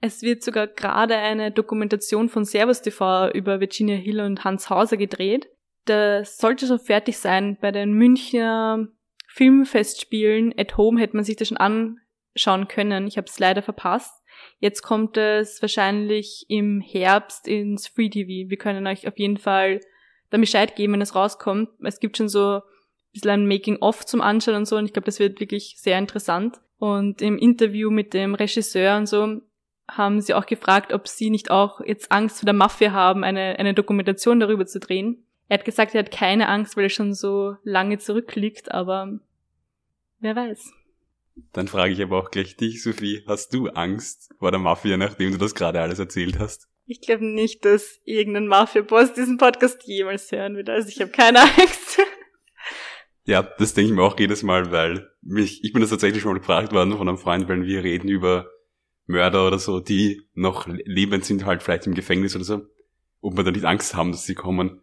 Es 0.00 0.22
wird 0.22 0.42
sogar 0.42 0.66
gerade 0.66 1.16
eine 1.16 1.50
Dokumentation 1.50 2.28
von 2.28 2.44
Servus 2.44 2.82
TV 2.82 3.30
über 3.32 3.60
Virginia 3.60 3.96
Hill 3.96 4.20
und 4.20 4.44
Hans 4.44 4.70
Hauser 4.70 4.96
gedreht. 4.96 5.48
Das 5.86 6.38
sollte 6.38 6.66
schon 6.66 6.78
fertig 6.78 7.18
sein. 7.18 7.56
Bei 7.60 7.72
den 7.72 7.92
Münchner 7.92 8.88
Filmfestspielen 9.28 10.54
at 10.56 10.76
Home 10.76 11.00
hätte 11.00 11.16
man 11.16 11.24
sich 11.24 11.36
das 11.36 11.48
schon 11.48 11.56
anschauen 11.56 12.68
können. 12.68 13.06
Ich 13.06 13.16
habe 13.16 13.26
es 13.26 13.38
leider 13.38 13.62
verpasst. 13.62 14.22
Jetzt 14.58 14.82
kommt 14.82 15.16
es 15.16 15.60
wahrscheinlich 15.62 16.46
im 16.48 16.80
Herbst 16.80 17.48
ins 17.48 17.86
Free 17.88 18.08
TV. 18.08 18.50
Wir 18.50 18.56
können 18.58 18.86
euch 18.86 19.08
auf 19.08 19.18
jeden 19.18 19.38
Fall 19.38 19.80
dann 20.30 20.40
Bescheid 20.40 20.76
geben, 20.76 20.94
wenn 20.94 21.00
es 21.00 21.14
rauskommt. 21.14 21.70
Es 21.82 22.00
gibt 22.00 22.16
schon 22.16 22.28
so 22.28 22.62
bisschen 23.20 23.30
ein 23.30 23.48
Making-of 23.48 24.06
zum 24.06 24.20
Anschauen 24.20 24.56
und 24.56 24.66
so 24.66 24.76
und 24.76 24.86
ich 24.86 24.92
glaube, 24.92 25.06
das 25.06 25.18
wird 25.18 25.40
wirklich 25.40 25.76
sehr 25.78 25.98
interessant. 25.98 26.60
Und 26.78 27.22
im 27.22 27.38
Interview 27.38 27.90
mit 27.90 28.12
dem 28.12 28.34
Regisseur 28.34 28.96
und 28.96 29.06
so 29.06 29.40
haben 29.88 30.20
sie 30.20 30.34
auch 30.34 30.46
gefragt, 30.46 30.92
ob 30.92 31.08
sie 31.08 31.30
nicht 31.30 31.50
auch 31.50 31.80
jetzt 31.80 32.10
Angst 32.12 32.40
vor 32.40 32.46
der 32.46 32.54
Mafia 32.54 32.92
haben, 32.92 33.24
eine, 33.24 33.58
eine 33.58 33.72
Dokumentation 33.72 34.40
darüber 34.40 34.66
zu 34.66 34.80
drehen. 34.80 35.24
Er 35.48 35.58
hat 35.58 35.64
gesagt, 35.64 35.94
er 35.94 36.00
hat 36.00 36.10
keine 36.10 36.48
Angst, 36.48 36.76
weil 36.76 36.84
er 36.84 36.90
schon 36.90 37.14
so 37.14 37.56
lange 37.62 37.98
zurückliegt, 37.98 38.72
aber 38.72 39.18
wer 40.18 40.34
weiß. 40.34 40.72
Dann 41.52 41.68
frage 41.68 41.92
ich 41.92 42.02
aber 42.02 42.18
auch 42.18 42.30
gleich 42.30 42.56
dich, 42.56 42.82
Sophie, 42.82 43.22
hast 43.26 43.52
du 43.54 43.68
Angst 43.68 44.34
vor 44.38 44.50
der 44.50 44.60
Mafia, 44.60 44.96
nachdem 44.96 45.32
du 45.32 45.38
das 45.38 45.54
gerade 45.54 45.80
alles 45.80 45.98
erzählt 45.98 46.38
hast? 46.38 46.68
Ich 46.86 47.00
glaube 47.00 47.26
nicht, 47.26 47.64
dass 47.64 48.00
irgendein 48.04 48.46
Mafia-Boss 48.46 49.12
diesen 49.12 49.38
Podcast 49.38 49.82
jemals 49.84 50.30
hören 50.30 50.56
wird. 50.56 50.70
Also 50.70 50.88
ich 50.88 51.00
habe 51.00 51.10
keine 51.10 51.40
Angst. 51.58 51.98
Ja, 53.26 53.42
das 53.42 53.74
denke 53.74 53.90
ich 53.90 53.96
mir 53.96 54.02
auch 54.02 54.18
jedes 54.18 54.44
Mal, 54.44 54.70
weil 54.70 55.10
mich, 55.20 55.64
ich 55.64 55.72
bin 55.72 55.82
das 55.82 55.90
tatsächlich 55.90 56.22
schon 56.22 56.32
mal 56.32 56.38
gefragt 56.38 56.72
worden 56.72 56.96
von 56.96 57.08
einem 57.08 57.18
Freund, 57.18 57.48
weil 57.48 57.64
wir 57.64 57.82
reden 57.82 58.08
über 58.08 58.48
Mörder 59.06 59.46
oder 59.46 59.58
so, 59.58 59.80
die 59.80 60.28
noch 60.34 60.68
lebend 60.68 61.24
sind, 61.24 61.44
halt 61.44 61.64
vielleicht 61.64 61.86
im 61.88 61.94
Gefängnis 61.94 62.36
oder 62.36 62.44
so, 62.44 62.62
ob 63.20 63.36
wir 63.36 63.42
da 63.42 63.50
nicht 63.50 63.64
Angst 63.64 63.94
haben, 63.96 64.12
dass 64.12 64.24
sie 64.24 64.36
kommen. 64.36 64.80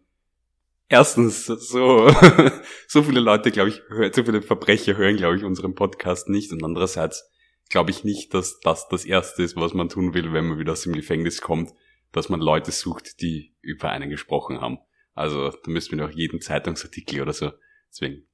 Erstens, 0.88 1.46
so, 1.46 2.10
so 2.86 3.02
viele 3.02 3.20
Leute, 3.20 3.50
glaube 3.50 3.70
ich, 3.70 3.82
so 4.14 4.24
viele 4.24 4.42
Verbrecher 4.42 4.96
hören, 4.98 5.16
glaube 5.16 5.36
ich, 5.36 5.44
unseren 5.44 5.74
Podcast 5.74 6.28
nicht. 6.28 6.52
Und 6.52 6.62
andererseits 6.62 7.30
glaube 7.70 7.90
ich 7.90 8.04
nicht, 8.04 8.34
dass 8.34 8.60
das 8.60 8.88
das 8.88 9.06
Erste 9.06 9.42
ist, 9.42 9.56
was 9.56 9.72
man 9.72 9.88
tun 9.88 10.12
will, 10.12 10.34
wenn 10.34 10.48
man 10.48 10.58
wieder 10.58 10.72
aus 10.72 10.82
dem 10.82 10.92
Gefängnis 10.92 11.40
kommt, 11.40 11.72
dass 12.12 12.28
man 12.28 12.40
Leute 12.40 12.72
sucht, 12.72 13.22
die 13.22 13.54
über 13.62 13.88
einen 13.88 14.10
gesprochen 14.10 14.60
haben. 14.60 14.78
Also 15.14 15.48
da 15.50 15.70
müsste 15.70 15.96
man 15.96 16.06
auch 16.06 16.12
jeden 16.12 16.42
Zeitungsartikel 16.42 17.22
oder 17.22 17.32
so. 17.32 17.50
Deswegen, 17.90 18.26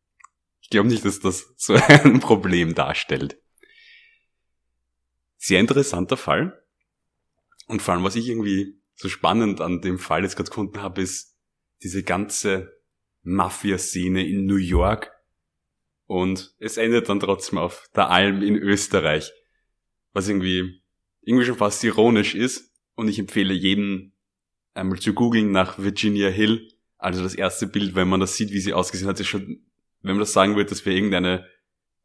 glaube 0.71 0.89
nicht, 0.89 1.05
dass 1.05 1.21
das 1.21 1.53
so 1.57 1.75
ein 1.75 2.21
Problem 2.21 2.75
darstellt. 2.75 3.41
Sehr 5.37 5.61
interessanter 5.61 6.17
Fall. 6.17 6.63
Und 7.67 7.83
vor 7.83 7.95
allem, 7.95 8.05
was 8.05 8.17
ich 8.17 8.29
irgendwie 8.29 8.81
so 8.95 9.09
spannend 9.09 9.61
an 9.61 9.81
dem 9.81 9.99
Fall 9.99 10.23
jetzt 10.23 10.37
gerade 10.37 10.51
gefunden 10.51 10.83
habe, 10.83 11.01
ist, 11.01 11.31
diese 11.83 12.03
ganze 12.03 12.81
Mafia-Szene 13.23 14.27
in 14.27 14.47
New 14.47 14.57
York 14.57 15.13
Und 16.07 16.55
es 16.59 16.77
endet 16.77 17.09
dann 17.09 17.21
trotzdem 17.21 17.59
auf 17.59 17.89
der 17.95 18.11
Alm 18.11 18.43
in 18.43 18.57
Österreich. 18.57 19.33
Was 20.13 20.29
irgendwie, 20.29 20.83
irgendwie 21.23 21.47
schon 21.47 21.57
fast 21.57 21.83
ironisch 21.85 22.35
ist. 22.35 22.75
Und 22.95 23.09
ich 23.09 23.19
empfehle 23.19 23.55
jedem 23.55 24.13
einmal 24.75 24.99
zu 24.99 25.15
googeln 25.15 25.53
nach 25.53 25.79
Virginia 25.79 26.29
Hill. 26.29 26.69
Also 26.99 27.23
das 27.23 27.35
erste 27.35 27.67
Bild, 27.67 27.95
wenn 27.95 28.09
man 28.09 28.21
das 28.21 28.37
sieht, 28.37 28.51
wie 28.51 28.61
sie 28.61 28.75
ausgesehen 28.75 29.09
hat, 29.09 29.21
ist 29.21 29.29
schon, 29.29 29.70
wenn 30.03 30.15
man 30.15 30.21
das 30.21 30.33
sagen 30.33 30.57
würde, 30.57 30.71
das 30.71 30.85
wäre 30.85 30.97
irgendeine 30.97 31.47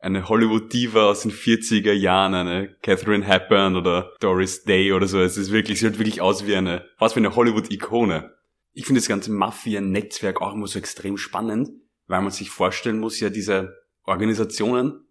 eine 0.06 0.30
Hollywood-Diva 0.30 1.10
aus 1.10 1.24
den 1.24 1.32
40er 1.32 1.92
Jahren, 1.92 2.36
eine 2.36 2.76
Catherine 2.84 3.26
Hepburn 3.26 3.76
oder 3.76 4.14
Doris 4.20 4.64
Day 4.64 4.94
oder 4.94 5.08
so. 5.08 5.20
Es 5.20 5.36
ist 5.36 5.52
wirklich, 5.52 5.80
sie 5.80 5.88
sieht 5.88 5.98
wirklich 5.98 6.22
aus 6.22 6.46
wie 6.46 6.56
eine, 6.56 6.86
fast 6.98 7.16
wie 7.16 7.22
eine 7.22 7.36
Hollywood-Ikone. 7.36 8.32
Ich 8.74 8.86
finde 8.86 9.02
das 9.02 9.08
ganze 9.08 9.32
Mafia-Netzwerk 9.32 10.42
auch 10.42 10.54
immer 10.54 10.68
so 10.68 10.78
extrem 10.78 11.18
spannend, 11.18 11.72
weil 12.06 12.22
man 12.22 12.30
sich 12.30 12.52
vorstellen 12.52 13.00
muss, 13.00 13.20
ja, 13.20 13.32
diese 13.32 13.74
Organisationen 14.04 15.08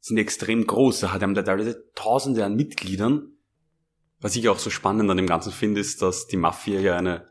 sind 0.00 0.18
extrem 0.18 0.66
groß. 0.66 1.00
Da 1.00 1.12
haben 1.12 1.34
da 1.34 1.42
teilweise 1.42 1.84
Tausende 1.94 2.44
an 2.44 2.56
Mitgliedern. 2.56 3.36
Was 4.18 4.34
ich 4.34 4.48
auch 4.48 4.58
so 4.58 4.70
spannend 4.70 5.08
an 5.08 5.18
dem 5.18 5.26
Ganzen 5.26 5.52
finde, 5.52 5.80
ist, 5.80 6.02
dass 6.02 6.26
die 6.26 6.36
Mafia 6.36 6.80
ja 6.80 6.96
eine 6.96 7.28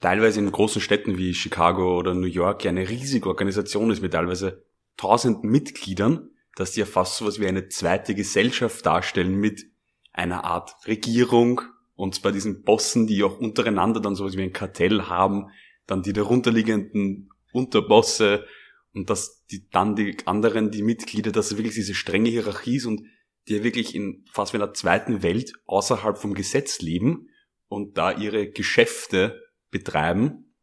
teilweise 0.00 0.40
in 0.40 0.50
großen 0.50 0.80
Städten 0.80 1.18
wie 1.18 1.34
Chicago 1.34 1.98
oder 1.98 2.14
New 2.14 2.26
York 2.26 2.64
ja 2.64 2.70
eine 2.70 2.88
riesige 2.88 3.28
Organisation 3.28 3.90
ist 3.90 4.02
mit 4.02 4.12
teilweise 4.12 4.64
tausenden 4.96 5.50
Mitgliedern, 5.50 6.30
dass 6.56 6.72
die 6.72 6.80
ja 6.80 6.86
fast 6.86 7.16
sowas 7.16 7.40
wie 7.40 7.46
eine 7.46 7.68
zweite 7.68 8.14
Gesellschaft 8.14 8.84
darstellen 8.84 9.34
mit 9.36 9.66
einer 10.12 10.44
Art 10.44 10.74
Regierung 10.86 11.62
und 11.94 12.14
zwar 12.14 12.32
diesen 12.32 12.62
Bossen, 12.62 13.06
die 13.06 13.22
auch 13.24 13.38
untereinander 13.38 14.00
dann 14.00 14.14
sowas 14.14 14.36
wie 14.36 14.42
ein 14.42 14.52
Kartell 14.52 15.02
haben, 15.02 15.50
dann 15.86 16.02
die 16.02 16.12
darunterliegenden 16.12 17.30
Unterbosse 17.52 18.46
und 18.92 19.10
dass 19.10 19.44
die 19.46 19.68
dann 19.70 19.96
die 19.96 20.16
anderen, 20.24 20.70
die 20.70 20.82
Mitglieder, 20.82 21.32
dass 21.32 21.56
wirklich 21.56 21.74
diese 21.74 21.94
strenge 21.94 22.30
Hierarchie 22.30 22.76
ist 22.76 22.86
und 22.86 23.02
die 23.48 23.56
ja 23.56 23.64
wirklich 23.64 23.94
in 23.94 24.24
fast 24.30 24.52
wie 24.52 24.58
einer 24.58 24.74
zweiten 24.74 25.22
Welt 25.22 25.52
außerhalb 25.66 26.18
vom 26.18 26.34
Gesetz 26.34 26.80
leben 26.80 27.30
und 27.68 27.96
da 27.98 28.12
ihre 28.12 28.48
Geschäfte 28.50 29.47
betreiben. 29.70 30.54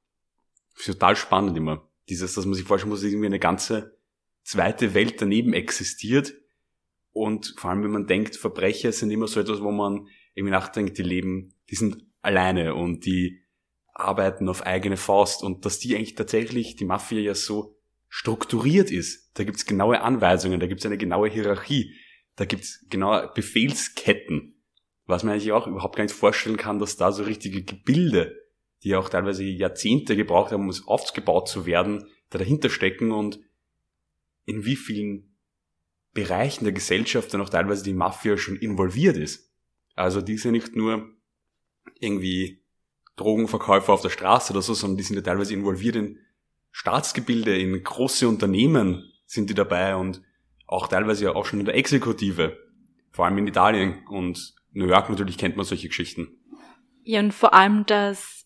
Ist 0.77 0.85
total 0.85 1.15
spannend 1.15 1.57
immer. 1.57 1.89
Dieses, 2.09 2.33
dass 2.33 2.45
man 2.45 2.53
sich 2.53 2.65
vorstellen 2.65 2.89
muss, 2.89 3.03
irgendwie 3.03 3.25
eine 3.25 3.39
ganze 3.39 3.97
zweite 4.43 4.93
Welt 4.93 5.21
daneben 5.21 5.53
existiert. 5.53 6.33
Und 7.11 7.55
vor 7.57 7.69
allem, 7.69 7.83
wenn 7.83 7.91
man 7.91 8.07
denkt, 8.07 8.35
Verbrecher 8.35 8.91
sind 8.91 9.09
immer 9.11 9.27
so 9.27 9.39
etwas, 9.39 9.61
wo 9.61 9.71
man 9.71 10.07
irgendwie 10.33 10.51
nachdenkt, 10.51 10.97
die 10.97 11.03
leben, 11.03 11.53
die 11.69 11.75
sind 11.75 12.05
alleine 12.21 12.75
und 12.75 13.05
die 13.05 13.41
arbeiten 13.93 14.49
auf 14.49 14.65
eigene 14.65 14.97
Faust 14.97 15.41
und 15.41 15.65
dass 15.65 15.79
die 15.79 15.95
eigentlich 15.95 16.15
tatsächlich, 16.15 16.75
die 16.75 16.85
Mafia 16.85 17.19
ja 17.19 17.33
so 17.33 17.77
strukturiert 18.09 18.91
ist. 18.91 19.31
Da 19.37 19.45
gibt's 19.45 19.65
genaue 19.65 20.01
Anweisungen, 20.01 20.59
da 20.59 20.67
gibt's 20.67 20.85
eine 20.85 20.97
genaue 20.97 21.29
Hierarchie, 21.29 21.95
da 22.35 22.45
gibt's 22.45 22.85
genaue 22.89 23.31
Befehlsketten, 23.33 24.61
was 25.05 25.23
man 25.23 25.33
eigentlich 25.33 25.53
auch 25.53 25.67
überhaupt 25.67 25.95
gar 25.95 26.03
nicht 26.03 26.15
vorstellen 26.15 26.57
kann, 26.57 26.79
dass 26.79 26.97
da 26.97 27.11
so 27.11 27.23
richtige 27.23 27.63
Gebilde, 27.63 28.35
die 28.85 28.95
auch 28.95 29.09
teilweise 29.09 29.43
Jahrzehnte 29.43 30.15
gebraucht 30.15 30.51
haben, 30.51 30.63
um 30.63 30.69
es 30.69 30.87
aufgebaut 30.87 31.49
zu 31.49 31.65
werden, 31.65 32.05
da 32.29 32.37
dahinter 32.37 32.69
stecken 32.69 33.11
und 33.11 33.39
in 34.45 34.63
wie 34.63 34.75
vielen 34.75 35.35
Bereichen 36.13 36.65
der 36.65 36.73
Gesellschaft 36.73 37.33
dann 37.33 37.41
auch 37.41 37.49
teilweise 37.49 37.83
die 37.83 37.93
Mafia 37.93 38.37
schon 38.37 38.55
involviert 38.55 39.17
ist. 39.17 39.51
Also 39.95 40.21
die 40.21 40.37
sind 40.37 40.51
nicht 40.51 40.75
nur 40.75 41.09
irgendwie 41.99 42.63
Drogenverkäufer 43.15 43.91
auf 43.91 44.01
der 44.01 44.09
Straße 44.09 44.53
oder 44.53 44.61
so, 44.61 44.75
sondern 44.75 44.97
die 44.97 45.03
sind 45.03 45.15
ja 45.15 45.23
teilweise 45.23 45.55
involviert 45.55 45.95
in 45.95 46.19
Staatsgebilde, 46.71 47.57
in 47.57 47.81
große 47.81 48.27
Unternehmen 48.27 49.11
sind 49.25 49.49
die 49.49 49.55
dabei 49.55 49.95
und 49.95 50.21
auch 50.67 50.87
teilweise 50.87 51.25
ja 51.25 51.35
auch 51.35 51.45
schon 51.45 51.59
in 51.59 51.65
der 51.65 51.75
Exekutive, 51.75 52.55
vor 53.11 53.25
allem 53.25 53.37
in 53.39 53.47
Italien 53.47 54.05
und 54.09 54.53
New 54.73 54.85
York 54.85 55.09
natürlich 55.09 55.39
kennt 55.39 55.55
man 55.55 55.65
solche 55.65 55.87
Geschichten. 55.87 56.37
Ja, 57.03 57.19
und 57.21 57.33
vor 57.33 57.53
allem, 57.53 57.85
dass 57.85 58.44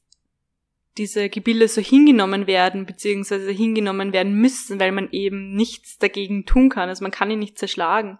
diese 1.00 1.30
Gebilde 1.30 1.68
so 1.68 1.82
hingenommen 1.82 2.46
werden, 2.46 2.86
beziehungsweise 2.86 3.50
hingenommen 3.52 4.14
werden 4.14 4.34
müssen, 4.34 4.80
weil 4.80 4.92
man 4.92 5.10
eben 5.12 5.56
nichts 5.56 5.98
dagegen 5.98 6.46
tun 6.46 6.70
kann. 6.70 6.90
Also 6.90 7.04
man 7.04 7.12
kann 7.12 7.32
ihn 7.32 7.40
nicht 7.40 7.58
zerschlagen. 7.58 8.20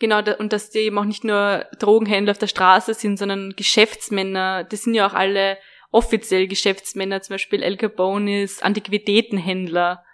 Genau, 0.00 0.20
und 0.38 0.52
dass 0.52 0.70
die 0.70 0.80
eben 0.80 0.98
auch 0.98 1.04
nicht 1.04 1.22
nur 1.22 1.66
Drogenhändler 1.78 2.32
auf 2.32 2.38
der 2.38 2.48
Straße 2.48 2.94
sind, 2.94 3.18
sondern 3.18 3.54
Geschäftsmänner, 3.56 4.64
die 4.64 4.76
sind 4.76 4.94
ja 4.94 5.06
auch 5.06 5.14
alle 5.14 5.58
offiziell 5.92 6.48
Geschäftsmänner, 6.48 7.22
zum 7.22 7.34
Beispiel 7.34 7.62
El 7.62 7.76
Capone 7.76 8.42
ist 8.42 8.64
Antiquitätenhändler. 8.64 10.04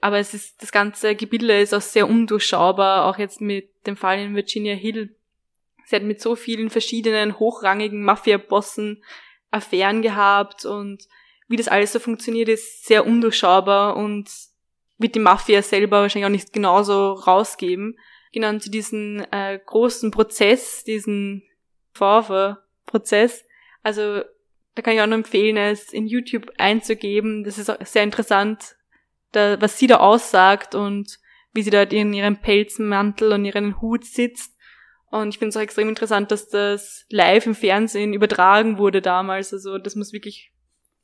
Aber 0.00 0.18
es 0.18 0.34
ist, 0.34 0.60
das 0.62 0.72
ganze 0.72 1.14
Gebilde 1.14 1.60
ist 1.60 1.72
auch 1.72 1.80
sehr 1.80 2.08
undurchschaubar, 2.08 3.06
auch 3.06 3.18
jetzt 3.18 3.40
mit 3.40 3.70
dem 3.86 3.96
Fall 3.96 4.18
in 4.18 4.34
Virginia 4.34 4.74
Hill. 4.74 5.14
Sie 5.84 5.94
hat 5.94 6.02
mit 6.02 6.20
so 6.20 6.34
vielen 6.34 6.70
verschiedenen 6.70 7.38
hochrangigen 7.38 8.02
Mafia-Bossen 8.02 9.04
Affären 9.52 10.02
gehabt 10.02 10.64
und 10.64 11.04
wie 11.48 11.56
das 11.56 11.68
alles 11.68 11.92
so 11.92 11.98
funktioniert, 11.98 12.48
ist 12.48 12.86
sehr 12.86 13.06
undurchschaubar 13.06 13.96
und 13.96 14.28
wird 14.98 15.14
die 15.14 15.20
Mafia 15.20 15.62
selber 15.62 16.02
wahrscheinlich 16.02 16.26
auch 16.26 16.30
nicht 16.30 16.52
genauso 16.52 17.12
rausgeben. 17.12 17.98
Genau, 18.32 18.58
zu 18.58 18.70
diesem 18.70 19.24
äh, 19.30 19.58
großen 19.64 20.10
Prozess, 20.10 20.84
diesen 20.84 21.42
Vorwürfe-Prozess, 21.94 23.44
also 23.82 24.22
da 24.74 24.82
kann 24.82 24.94
ich 24.94 25.00
auch 25.00 25.06
nur 25.06 25.16
empfehlen, 25.16 25.56
es 25.56 25.92
in 25.92 26.06
YouTube 26.06 26.52
einzugeben. 26.58 27.44
Das 27.44 27.56
ist 27.56 27.70
auch 27.70 27.78
sehr 27.84 28.02
interessant, 28.02 28.76
da, 29.32 29.60
was 29.60 29.78
sie 29.78 29.86
da 29.86 29.98
aussagt 29.98 30.74
und 30.74 31.18
wie 31.54 31.62
sie 31.62 31.70
dort 31.70 31.92
in 31.92 32.12
ihrem 32.12 32.36
Pelzmantel 32.36 33.32
und 33.32 33.44
ihren 33.46 33.80
Hut 33.80 34.04
sitzt. 34.04 34.54
Und 35.10 35.28
ich 35.28 35.38
finde 35.38 35.50
es 35.50 35.56
auch 35.56 35.62
extrem 35.62 35.88
interessant, 35.88 36.30
dass 36.30 36.48
das 36.48 37.06
live 37.08 37.46
im 37.46 37.54
Fernsehen 37.54 38.12
übertragen 38.12 38.76
wurde 38.76 39.00
damals. 39.00 39.52
Also 39.54 39.78
das 39.78 39.96
muss 39.96 40.12
wirklich. 40.12 40.52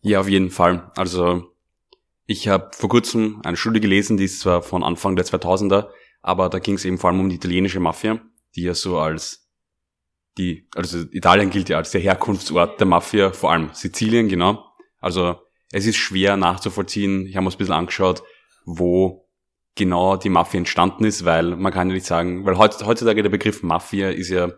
Ja, 0.03 0.21
auf 0.21 0.29
jeden 0.29 0.51
Fall. 0.51 0.91
Also 0.97 1.55
ich 2.27 2.49
habe 2.49 2.71
vor 2.75 2.89
kurzem 2.89 3.41
eine 3.45 3.57
Studie 3.57 3.81
gelesen, 3.81 4.17
die 4.17 4.25
ist 4.25 4.41
zwar 4.41 4.63
von 4.63 4.83
Anfang 4.83 5.17
der 5.17 5.25
2000er, 5.25 5.89
aber 6.21 6.49
da 6.49 6.59
ging 6.59 6.75
es 6.75 6.85
eben 6.85 6.99
vor 6.99 7.11
allem 7.11 7.21
um 7.21 7.29
die 7.29 7.37
italienische 7.37 7.81
Mafia, 7.81 8.21
die 8.57 8.63
ja 8.63 8.75
so 8.75 8.99
als 8.99 9.49
die, 10.39 10.69
also 10.75 10.99
Italien 11.11 11.51
gilt 11.51 11.69
ja 11.69 11.77
als 11.77 11.91
der 11.91 12.01
Herkunftsort 12.01 12.81
der 12.81 12.87
Mafia, 12.87 13.33
vor 13.33 13.53
allem 13.53 13.71
Sizilien, 13.75 14.29
genau. 14.29 14.65
Also 14.99 15.37
es 15.71 15.87
ist 15.87 15.97
schwer 15.97 16.37
nachzuvollziehen, 16.37 17.27
ich 17.27 17.37
habe 17.37 17.45
mir 17.45 17.51
ein 17.51 17.59
bisschen 17.59 17.75
angeschaut, 17.75 18.23
wo 18.65 19.29
genau 19.75 20.17
die 20.17 20.31
Mafia 20.31 20.59
entstanden 20.59 21.05
ist, 21.05 21.25
weil 21.25 21.57
man 21.57 21.73
kann 21.73 21.89
ja 21.89 21.95
nicht 21.95 22.07
sagen, 22.07 22.45
weil 22.45 22.59
heutzutage 22.59 23.23
der 23.23 23.31
Begriff 23.31 23.63
Mafia 23.63 24.11
ist 24.11 24.31
ja 24.31 24.53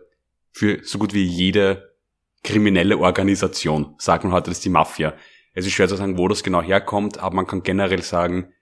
für 0.51 0.83
so 0.83 0.97
gut 0.97 1.13
wie 1.13 1.23
jede 1.23 1.95
kriminelle 2.43 2.97
Organisation, 2.97 3.95
sagt 3.97 4.23
man 4.23 4.33
heute, 4.33 4.49
das 4.49 4.59
ist 4.59 4.65
die 4.65 4.69
Mafia. 4.69 5.13
Es 5.57 5.65
ist 5.65 5.71
schwer 5.71 5.87
zu 5.87 5.95
sagen, 5.95 6.17
wo 6.17 6.27
das 6.27 6.43
genau 6.43 6.61
herkommt, 6.61 7.17
aber 7.17 7.37
man 7.37 7.47
kann 7.47 7.63
generell 7.63 8.01
sagen, 8.01 8.53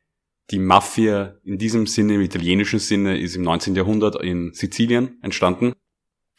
die 0.51 0.59
Mafia 0.59 1.35
in 1.43 1.57
diesem 1.57 1.87
Sinne, 1.87 2.13
im 2.13 2.21
italienischen 2.21 2.77
Sinne, 2.77 3.17
ist 3.17 3.35
im 3.35 3.41
19. 3.41 3.73
Jahrhundert 3.73 4.21
in 4.21 4.53
Sizilien 4.53 5.17
entstanden. 5.23 5.73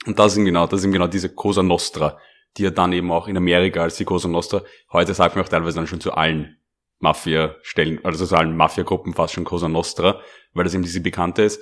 Und 0.07 0.19
das 0.21 0.35
sind 0.35 0.45
genau, 0.45 0.69
das 0.69 0.83
sind 0.83 0.93
genau 0.93 1.09
diese 1.09 1.35
Cosa 1.35 1.65
Nostra, 1.65 2.19
die 2.57 2.63
ja 2.63 2.71
dann 2.71 2.93
eben 2.93 3.11
auch 3.11 3.27
in 3.27 3.37
Amerika 3.37 3.83
als 3.83 3.97
die 3.97 4.05
Cosa 4.05 4.29
Nostra, 4.29 4.63
heute 4.93 5.13
sagt 5.13 5.35
man 5.35 5.45
auch 5.45 5.49
teilweise 5.49 5.77
dann 5.77 5.89
schon 5.89 6.01
zu 6.01 6.13
allen 6.13 6.57
Mafia-Stellen, 7.01 8.05
also 8.05 8.25
zu 8.25 8.37
allen 8.37 8.57
Mafia-Gruppen 8.57 9.13
fast 9.13 9.35
schon 9.35 9.45
Cosa 9.45 9.69
Nostra, 9.69 10.21
weil 10.53 10.65
das 10.65 10.75
eben 10.75 10.85
diese 10.85 11.01
bekannte 11.01 11.43
ist. 11.43 11.61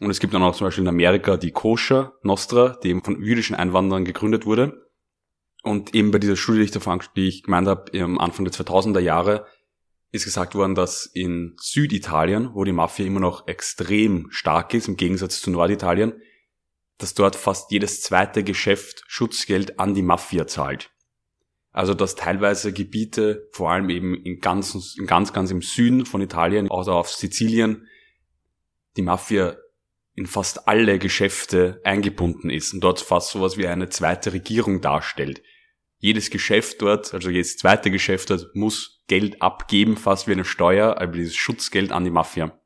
Und 0.00 0.10
es 0.10 0.18
gibt 0.18 0.32
dann 0.32 0.42
auch 0.42 0.56
zum 0.56 0.66
Beispiel 0.66 0.82
in 0.82 0.88
Amerika 0.88 1.36
die 1.36 1.52
Koscher 1.52 2.14
Nostra, 2.22 2.78
die 2.82 2.88
eben 2.88 3.04
von 3.04 3.22
jüdischen 3.22 3.54
Einwanderern 3.54 4.06
gegründet 4.06 4.46
wurde. 4.46 4.83
Und 5.64 5.94
eben 5.94 6.10
bei 6.10 6.18
dieser 6.18 6.36
Studie, 6.36 6.58
die 6.58 6.64
ich, 6.66 6.70
davon, 6.72 7.02
die 7.16 7.26
ich 7.26 7.42
gemeint 7.42 7.66
habe, 7.66 7.98
am 7.98 8.18
Anfang 8.18 8.44
der 8.44 8.52
2000er 8.52 9.00
Jahre, 9.00 9.46
ist 10.12 10.26
gesagt 10.26 10.54
worden, 10.54 10.74
dass 10.74 11.06
in 11.06 11.56
Süditalien, 11.58 12.50
wo 12.52 12.64
die 12.64 12.72
Mafia 12.72 13.06
immer 13.06 13.20
noch 13.20 13.48
extrem 13.48 14.28
stark 14.30 14.74
ist, 14.74 14.88
im 14.88 14.96
Gegensatz 14.96 15.40
zu 15.40 15.50
Norditalien, 15.50 16.12
dass 16.98 17.14
dort 17.14 17.34
fast 17.34 17.72
jedes 17.72 18.02
zweite 18.02 18.44
Geschäft 18.44 19.04
Schutzgeld 19.08 19.80
an 19.80 19.94
die 19.94 20.02
Mafia 20.02 20.46
zahlt. 20.46 20.90
Also 21.72 21.94
dass 21.94 22.14
teilweise 22.14 22.74
Gebiete, 22.74 23.48
vor 23.50 23.72
allem 23.72 23.88
eben 23.88 24.14
in 24.22 24.40
ganz, 24.40 24.94
in 24.98 25.06
ganz, 25.06 25.32
ganz 25.32 25.50
im 25.50 25.62
Süden 25.62 26.04
von 26.04 26.20
Italien, 26.20 26.70
also 26.70 26.92
auf 26.92 27.10
Sizilien, 27.10 27.88
die 28.98 29.02
Mafia 29.02 29.56
in 30.14 30.26
fast 30.26 30.68
alle 30.68 30.98
Geschäfte 30.98 31.80
eingebunden 31.84 32.50
ist 32.50 32.74
und 32.74 32.80
dort 32.80 33.00
fast 33.00 33.30
sowas 33.30 33.56
wie 33.56 33.66
eine 33.66 33.88
zweite 33.88 34.34
Regierung 34.34 34.82
darstellt. 34.82 35.42
Jedes 35.98 36.30
Geschäft 36.30 36.82
dort, 36.82 37.14
also 37.14 37.30
jedes 37.30 37.56
zweite 37.56 37.90
Geschäft 37.90 38.30
dort, 38.30 38.54
muss 38.54 39.02
Geld 39.06 39.40
abgeben, 39.42 39.96
fast 39.96 40.26
wie 40.28 40.32
eine 40.32 40.44
Steuer, 40.44 40.98
also 40.98 41.12
dieses 41.12 41.34
Schutzgeld 41.34 41.92
an 41.92 42.04
die 42.04 42.10
Mafia. 42.10 42.58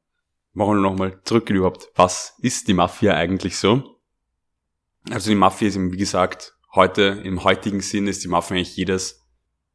Machen 0.52 0.76
wir 0.76 0.80
nochmal 0.80 1.20
zurück 1.24 1.50
überhaupt. 1.50 1.90
Was 1.94 2.34
ist 2.40 2.68
die 2.68 2.74
Mafia 2.74 3.14
eigentlich 3.14 3.56
so? 3.56 4.00
Also 5.10 5.30
die 5.30 5.36
Mafia 5.36 5.68
ist 5.68 5.76
eben, 5.76 5.92
wie 5.92 5.98
gesagt, 5.98 6.56
heute, 6.74 7.20
im 7.24 7.44
heutigen 7.44 7.80
Sinn 7.80 8.06
ist 8.06 8.24
die 8.24 8.28
Mafia 8.28 8.56
eigentlich 8.56 8.76
jedes 8.76 9.24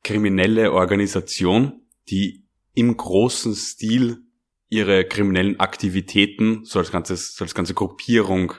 kriminelle 0.03 0.73
Organisation, 0.73 1.81
die 2.09 2.45
im 2.73 2.97
großen 2.97 3.55
Stil 3.55 4.23
ihre 4.69 5.05
kriminellen 5.05 5.59
Aktivitäten 5.59 6.65
so 6.65 6.79
als 6.79 6.91
ganzes, 6.91 7.35
so 7.35 7.45
als 7.45 7.55
ganze 7.55 7.73
Gruppierung 7.73 8.53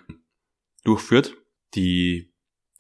durchführt. 0.85 1.37
Die 1.75 2.33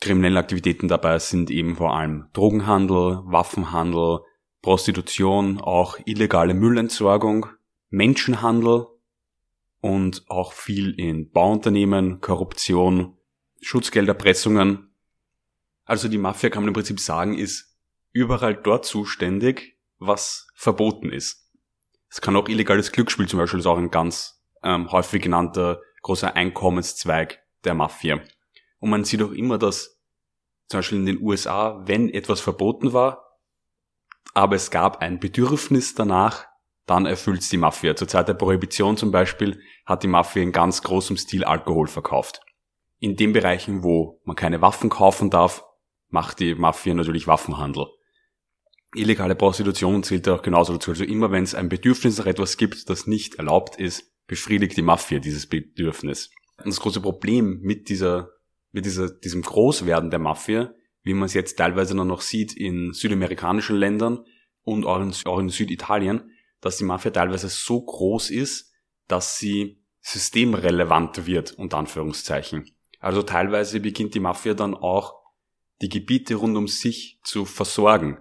kriminellen 0.04 0.36
Aktivitäten 0.36 0.86
dabei 0.86 1.18
sind 1.18 1.50
eben 1.50 1.76
vor 1.76 1.96
allem 1.96 2.26
Drogenhandel, 2.34 3.22
Waffenhandel, 3.24 4.20
Prostitution, 4.60 5.60
auch 5.60 5.98
illegale 6.04 6.52
Müllentsorgung, 6.52 7.46
Menschenhandel 7.88 8.86
und 9.80 10.24
auch 10.28 10.52
viel 10.52 10.90
in 11.00 11.30
Bauunternehmen, 11.30 12.20
Korruption, 12.20 13.16
Schutzgelderpressungen. 13.62 14.94
Also 15.86 16.08
die 16.08 16.18
Mafia 16.18 16.50
kann 16.50 16.62
man 16.62 16.68
im 16.68 16.74
Prinzip 16.74 17.00
sagen, 17.00 17.38
ist 17.38 17.74
überall 18.12 18.54
dort 18.54 18.84
zuständig, 18.84 19.78
was 19.98 20.48
verboten 20.54 21.10
ist. 21.10 21.50
Es 22.10 22.20
kann 22.20 22.36
auch 22.36 22.48
illegales 22.48 22.92
Glücksspiel 22.92 23.26
zum 23.26 23.38
Beispiel 23.38 23.60
ist 23.60 23.66
auch 23.66 23.78
ein 23.78 23.90
ganz 23.90 24.42
ähm, 24.62 24.92
häufig 24.92 25.22
genannter 25.22 25.80
großer 26.02 26.36
Einkommenszweig 26.36 27.40
der 27.64 27.72
Mafia. 27.72 28.20
Und 28.80 28.90
man 28.90 29.04
sieht 29.04 29.22
auch 29.22 29.32
immer, 29.32 29.56
dass 29.56 29.93
zum 30.66 30.78
Beispiel 30.78 30.98
in 30.98 31.06
den 31.06 31.20
USA, 31.20 31.82
wenn 31.86 32.08
etwas 32.08 32.40
verboten 32.40 32.92
war, 32.92 33.38
aber 34.32 34.56
es 34.56 34.70
gab 34.70 35.00
ein 35.00 35.20
Bedürfnis 35.20 35.94
danach, 35.94 36.46
dann 36.86 37.06
erfüllt 37.06 37.40
es 37.40 37.48
die 37.48 37.56
Mafia. 37.56 37.96
Zur 37.96 38.08
Zeit 38.08 38.28
der 38.28 38.34
Prohibition 38.34 38.96
zum 38.96 39.10
Beispiel 39.10 39.60
hat 39.86 40.02
die 40.02 40.08
Mafia 40.08 40.42
in 40.42 40.52
ganz 40.52 40.82
großem 40.82 41.16
Stil 41.16 41.44
Alkohol 41.44 41.86
verkauft. 41.86 42.40
In 42.98 43.16
den 43.16 43.32
Bereichen, 43.32 43.82
wo 43.82 44.20
man 44.24 44.36
keine 44.36 44.60
Waffen 44.60 44.90
kaufen 44.90 45.30
darf, 45.30 45.64
macht 46.08 46.40
die 46.40 46.54
Mafia 46.54 46.94
natürlich 46.94 47.26
Waffenhandel. 47.26 47.86
Illegale 48.94 49.34
Prostitution 49.34 50.02
zählt 50.02 50.28
auch 50.28 50.42
genauso 50.42 50.74
dazu. 50.74 50.92
Also 50.92 51.04
immer 51.04 51.32
wenn 51.32 51.42
es 51.42 51.54
ein 51.54 51.68
Bedürfnis 51.68 52.18
nach 52.18 52.26
etwas 52.26 52.56
gibt, 52.56 52.88
das 52.88 53.06
nicht 53.06 53.36
erlaubt 53.36 53.76
ist, 53.76 54.12
befriedigt 54.26 54.76
die 54.76 54.82
Mafia 54.82 55.18
dieses 55.18 55.48
Bedürfnis. 55.48 56.30
Und 56.58 56.68
das 56.68 56.80
große 56.80 57.00
Problem 57.00 57.60
mit 57.60 57.88
dieser, 57.88 58.30
mit 58.74 58.84
dieser, 58.84 59.08
diesem 59.08 59.42
Großwerden 59.42 60.10
der 60.10 60.18
Mafia, 60.18 60.74
wie 61.04 61.14
man 61.14 61.26
es 61.26 61.34
jetzt 61.34 61.56
teilweise 61.56 61.94
noch 61.94 62.20
sieht 62.20 62.52
in 62.52 62.92
südamerikanischen 62.92 63.76
Ländern 63.76 64.24
und 64.62 64.84
auch 64.84 65.00
in, 65.00 65.14
auch 65.26 65.38
in 65.38 65.48
Süditalien, 65.48 66.32
dass 66.60 66.76
die 66.76 66.84
Mafia 66.84 67.12
teilweise 67.12 67.48
so 67.48 67.80
groß 67.80 68.30
ist, 68.30 68.72
dass 69.06 69.38
sie 69.38 69.80
systemrelevant 70.00 71.24
wird, 71.24 71.52
unter 71.52 71.78
Anführungszeichen. 71.78 72.68
Also 72.98 73.22
teilweise 73.22 73.78
beginnt 73.78 74.14
die 74.14 74.20
Mafia 74.20 74.54
dann 74.54 74.74
auch 74.74 75.22
die 75.80 75.88
Gebiete 75.88 76.34
rund 76.34 76.56
um 76.56 76.66
sich 76.66 77.20
zu 77.22 77.44
versorgen. 77.44 78.18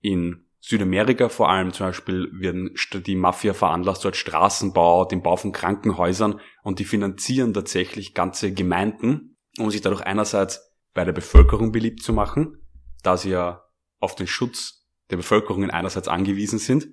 In 0.00 0.48
Südamerika 0.58 1.28
vor 1.28 1.48
allem 1.48 1.72
zum 1.72 1.86
Beispiel 1.86 2.28
werden 2.32 2.74
die 3.06 3.14
Mafia 3.14 3.54
veranlasst 3.54 4.04
dort 4.04 4.16
Straßenbau, 4.16 5.04
den 5.04 5.22
Bau 5.22 5.36
von 5.36 5.52
Krankenhäusern 5.52 6.40
und 6.64 6.80
die 6.80 6.84
finanzieren 6.84 7.54
tatsächlich 7.54 8.14
ganze 8.14 8.52
Gemeinden, 8.52 9.35
um 9.58 9.70
sich 9.70 9.80
dadurch 9.80 10.02
einerseits 10.02 10.74
bei 10.94 11.04
der 11.04 11.12
Bevölkerung 11.12 11.72
beliebt 11.72 12.02
zu 12.02 12.12
machen, 12.12 12.58
da 13.02 13.16
sie 13.16 13.30
ja 13.30 13.64
auf 13.98 14.14
den 14.14 14.26
Schutz 14.26 14.86
der 15.10 15.16
Bevölkerung 15.16 15.70
einerseits 15.70 16.08
angewiesen 16.08 16.58
sind 16.58 16.88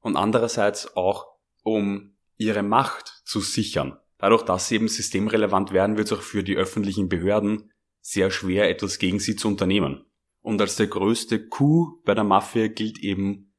und 0.00 0.16
andererseits 0.16 0.96
auch 0.96 1.26
um 1.62 2.16
ihre 2.36 2.62
Macht 2.62 3.22
zu 3.24 3.40
sichern. 3.40 3.98
Dadurch, 4.18 4.42
dass 4.42 4.68
sie 4.68 4.76
eben 4.76 4.88
systemrelevant 4.88 5.72
werden, 5.72 5.96
wird 5.96 6.10
es 6.10 6.12
auch 6.12 6.22
für 6.22 6.42
die 6.42 6.56
öffentlichen 6.56 7.08
Behörden 7.08 7.72
sehr 8.00 8.30
schwer, 8.30 8.70
etwas 8.70 8.98
gegen 8.98 9.18
sie 9.18 9.36
zu 9.36 9.48
unternehmen. 9.48 10.04
Und 10.42 10.60
als 10.60 10.76
der 10.76 10.86
größte 10.86 11.48
Coup 11.48 12.04
bei 12.04 12.14
der 12.14 12.24
Mafia 12.24 12.68
gilt 12.68 13.00
eben 13.00 13.52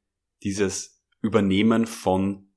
dieses 0.43 1.03
Übernehmen 1.21 1.86
von 1.86 2.53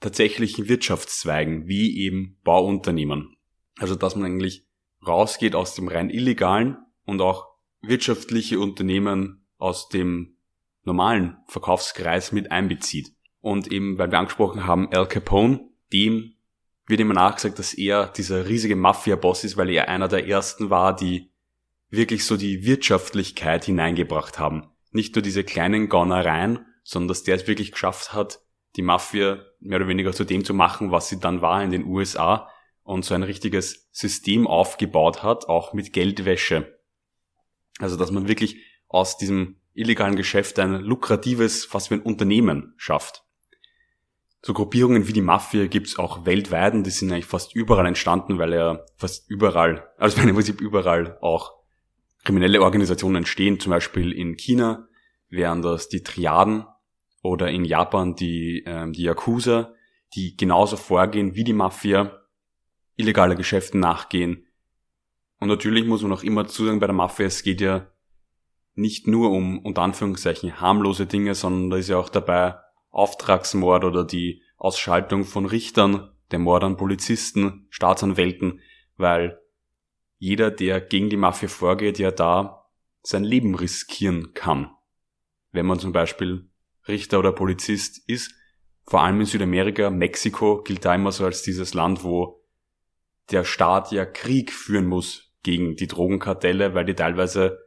tatsächlichen 0.00 0.68
Wirtschaftszweigen, 0.68 1.68
wie 1.68 1.98
eben 2.00 2.38
Bauunternehmen. 2.42 3.36
Also 3.78 3.94
dass 3.94 4.16
man 4.16 4.24
eigentlich 4.24 4.67
rausgeht 5.06 5.54
aus 5.54 5.74
dem 5.74 5.88
rein 5.88 6.10
illegalen 6.10 6.78
und 7.04 7.20
auch 7.20 7.48
wirtschaftliche 7.80 8.60
Unternehmen 8.60 9.46
aus 9.58 9.88
dem 9.88 10.36
normalen 10.84 11.36
Verkaufskreis 11.46 12.32
mit 12.32 12.50
einbezieht. 12.50 13.12
Und 13.40 13.70
eben, 13.70 13.98
weil 13.98 14.10
wir 14.10 14.18
angesprochen 14.18 14.66
haben, 14.66 14.92
Al 14.92 15.06
Capone, 15.06 15.60
dem 15.92 16.34
wird 16.86 17.00
immer 17.00 17.14
nachgesagt, 17.14 17.58
dass 17.58 17.74
er 17.74 18.06
dieser 18.08 18.48
riesige 18.48 18.76
Mafia-Boss 18.76 19.44
ist, 19.44 19.56
weil 19.56 19.70
er 19.70 19.88
einer 19.88 20.08
der 20.08 20.26
ersten 20.26 20.70
war, 20.70 20.96
die 20.96 21.30
wirklich 21.90 22.24
so 22.24 22.36
die 22.36 22.64
Wirtschaftlichkeit 22.64 23.64
hineingebracht 23.64 24.38
haben. 24.38 24.68
Nicht 24.90 25.14
nur 25.14 25.22
diese 25.22 25.44
kleinen 25.44 25.88
Gaunereien, 25.88 26.66
sondern 26.82 27.08
dass 27.08 27.22
der 27.22 27.36
es 27.36 27.46
wirklich 27.46 27.72
geschafft 27.72 28.12
hat, 28.12 28.40
die 28.76 28.82
Mafia 28.82 29.38
mehr 29.60 29.78
oder 29.78 29.88
weniger 29.88 30.12
zu 30.12 30.24
dem 30.24 30.44
zu 30.44 30.54
machen, 30.54 30.90
was 30.90 31.08
sie 31.08 31.20
dann 31.20 31.42
war 31.42 31.62
in 31.62 31.70
den 31.70 31.84
USA 31.84 32.48
und 32.88 33.04
so 33.04 33.14
ein 33.14 33.22
richtiges 33.22 33.86
System 33.92 34.46
aufgebaut 34.46 35.22
hat, 35.22 35.46
auch 35.46 35.74
mit 35.74 35.92
Geldwäsche. 35.92 36.78
Also 37.78 37.96
dass 37.96 38.10
man 38.10 38.28
wirklich 38.28 38.62
aus 38.88 39.18
diesem 39.18 39.56
illegalen 39.74 40.16
Geschäft 40.16 40.58
ein 40.58 40.80
lukratives, 40.80 41.66
fast 41.66 41.90
wie 41.90 41.96
ein 41.96 42.02
Unternehmen 42.02 42.72
schafft. 42.78 43.24
So 44.40 44.54
Gruppierungen 44.54 45.06
wie 45.06 45.12
die 45.12 45.20
Mafia 45.20 45.66
gibt's 45.66 45.98
auch 45.98 46.24
weltweit 46.24 46.72
und 46.72 46.84
die 46.84 46.90
sind 46.90 47.12
eigentlich 47.12 47.26
fast 47.26 47.54
überall 47.54 47.84
entstanden, 47.84 48.38
weil 48.38 48.54
ja 48.54 48.80
fast 48.96 49.28
überall, 49.28 49.86
also 49.98 50.22
im 50.26 50.34
Prinzip 50.34 50.62
überall 50.62 51.18
auch 51.20 51.52
kriminelle 52.24 52.62
Organisationen 52.62 53.16
entstehen. 53.16 53.60
Zum 53.60 53.68
Beispiel 53.68 54.12
in 54.12 54.36
China 54.36 54.88
wären 55.28 55.60
das 55.60 55.90
die 55.90 56.02
Triaden 56.02 56.64
oder 57.20 57.50
in 57.50 57.66
Japan 57.66 58.14
die, 58.14 58.62
ähm, 58.64 58.94
die 58.94 59.02
Yakuza, 59.02 59.74
die 60.14 60.38
genauso 60.38 60.78
vorgehen 60.78 61.34
wie 61.34 61.44
die 61.44 61.52
Mafia, 61.52 62.17
illegale 62.98 63.36
Geschäften 63.36 63.80
nachgehen. 63.80 64.46
Und 65.40 65.48
natürlich 65.48 65.86
muss 65.86 66.02
man 66.02 66.12
auch 66.12 66.24
immer 66.24 66.46
zu 66.46 66.66
sagen, 66.66 66.80
bei 66.80 66.86
der 66.86 66.94
Mafia, 66.94 67.26
es 67.26 67.42
geht 67.42 67.60
ja 67.60 67.86
nicht 68.74 69.06
nur 69.06 69.30
um 69.30 69.58
unter 69.60 69.82
Anführungszeichen 69.82 70.60
harmlose 70.60 71.06
Dinge, 71.06 71.34
sondern 71.34 71.70
da 71.70 71.76
ist 71.76 71.88
ja 71.88 71.96
auch 71.96 72.08
dabei 72.10 72.56
Auftragsmord 72.90 73.84
oder 73.84 74.04
die 74.04 74.42
Ausschaltung 74.56 75.24
von 75.24 75.46
Richtern, 75.46 76.10
der 76.30 76.40
Mord 76.40 76.64
an 76.64 76.76
Polizisten, 76.76 77.66
Staatsanwälten, 77.70 78.60
weil 78.96 79.40
jeder, 80.18 80.50
der 80.50 80.80
gegen 80.80 81.08
die 81.08 81.16
Mafia 81.16 81.48
vorgeht, 81.48 81.98
ja 81.98 82.10
da 82.10 82.66
sein 83.02 83.24
Leben 83.24 83.54
riskieren 83.54 84.34
kann. 84.34 84.70
Wenn 85.52 85.66
man 85.66 85.78
zum 85.78 85.92
Beispiel 85.92 86.50
Richter 86.88 87.20
oder 87.20 87.32
Polizist 87.32 88.08
ist, 88.08 88.34
vor 88.84 89.02
allem 89.02 89.20
in 89.20 89.26
Südamerika, 89.26 89.90
Mexiko 89.90 90.62
gilt 90.62 90.84
da 90.84 90.94
immer 90.94 91.12
so 91.12 91.24
als 91.24 91.42
dieses 91.42 91.74
Land, 91.74 92.02
wo 92.02 92.37
der 93.30 93.44
Staat 93.44 93.92
ja 93.92 94.04
Krieg 94.04 94.52
führen 94.52 94.86
muss 94.86 95.32
gegen 95.42 95.76
die 95.76 95.86
Drogenkartelle, 95.86 96.74
weil 96.74 96.84
die 96.84 96.94
teilweise 96.94 97.58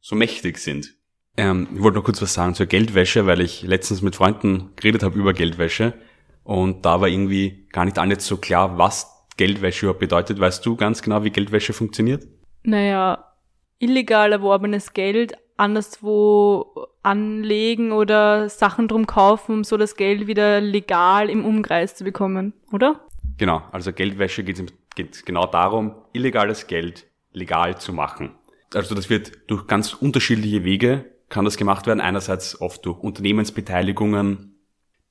so 0.00 0.16
mächtig 0.16 0.58
sind. 0.58 0.94
Ähm, 1.36 1.68
ich 1.74 1.82
wollte 1.82 1.98
noch 1.98 2.04
kurz 2.04 2.20
was 2.22 2.34
sagen 2.34 2.54
zur 2.54 2.66
Geldwäsche, 2.66 3.26
weil 3.26 3.40
ich 3.40 3.62
letztens 3.62 4.02
mit 4.02 4.16
Freunden 4.16 4.70
geredet 4.76 5.02
habe 5.02 5.18
über 5.18 5.32
Geldwäsche 5.32 5.94
und 6.42 6.84
da 6.84 7.00
war 7.00 7.08
irgendwie 7.08 7.68
gar 7.70 7.84
nicht 7.84 7.98
alles 7.98 8.26
so 8.26 8.36
klar, 8.36 8.78
was 8.78 9.06
Geldwäsche 9.36 9.86
überhaupt 9.86 10.00
bedeutet. 10.00 10.40
Weißt 10.40 10.64
du 10.66 10.76
ganz 10.76 11.02
genau, 11.02 11.24
wie 11.24 11.30
Geldwäsche 11.30 11.72
funktioniert? 11.72 12.26
Naja, 12.62 13.32
illegal 13.78 14.32
erworbenes 14.32 14.92
Geld 14.92 15.34
anderswo 15.56 16.86
anlegen 17.02 17.92
oder 17.92 18.48
Sachen 18.48 18.88
drum 18.88 19.06
kaufen, 19.06 19.52
um 19.52 19.64
so 19.64 19.76
das 19.76 19.96
Geld 19.96 20.26
wieder 20.26 20.60
legal 20.60 21.30
im 21.30 21.44
Umkreis 21.44 21.94
zu 21.94 22.04
bekommen, 22.04 22.54
oder? 22.72 23.06
Genau, 23.40 23.62
also 23.72 23.90
Geldwäsche 23.94 24.44
geht, 24.44 24.62
geht 24.94 25.24
genau 25.24 25.46
darum, 25.46 25.94
illegales 26.12 26.66
Geld 26.66 27.06
legal 27.32 27.80
zu 27.80 27.94
machen. 27.94 28.34
Also 28.74 28.94
das 28.94 29.08
wird 29.08 29.32
durch 29.46 29.66
ganz 29.66 29.94
unterschiedliche 29.94 30.62
Wege 30.62 31.06
kann 31.30 31.46
das 31.46 31.56
gemacht 31.56 31.86
werden. 31.86 32.02
Einerseits 32.02 32.60
oft 32.60 32.84
durch 32.84 32.98
Unternehmensbeteiligungen, 32.98 34.56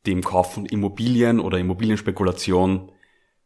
dem 0.06 0.22
Kauf 0.22 0.54
von 0.54 0.68
Immobilien 0.68 1.40
oder 1.40 1.58
Immobilienspekulation, 1.58 2.92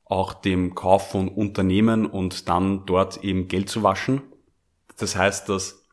auch 0.04 0.34
dem 0.34 0.76
Kauf 0.76 1.12
von 1.12 1.30
Unternehmen 1.30 2.06
und 2.06 2.50
dann 2.50 2.86
dort 2.86 3.24
eben 3.24 3.48
Geld 3.48 3.70
zu 3.70 3.84
waschen. 3.84 4.22
Das 4.98 5.16
heißt, 5.16 5.48
dass 5.48 5.86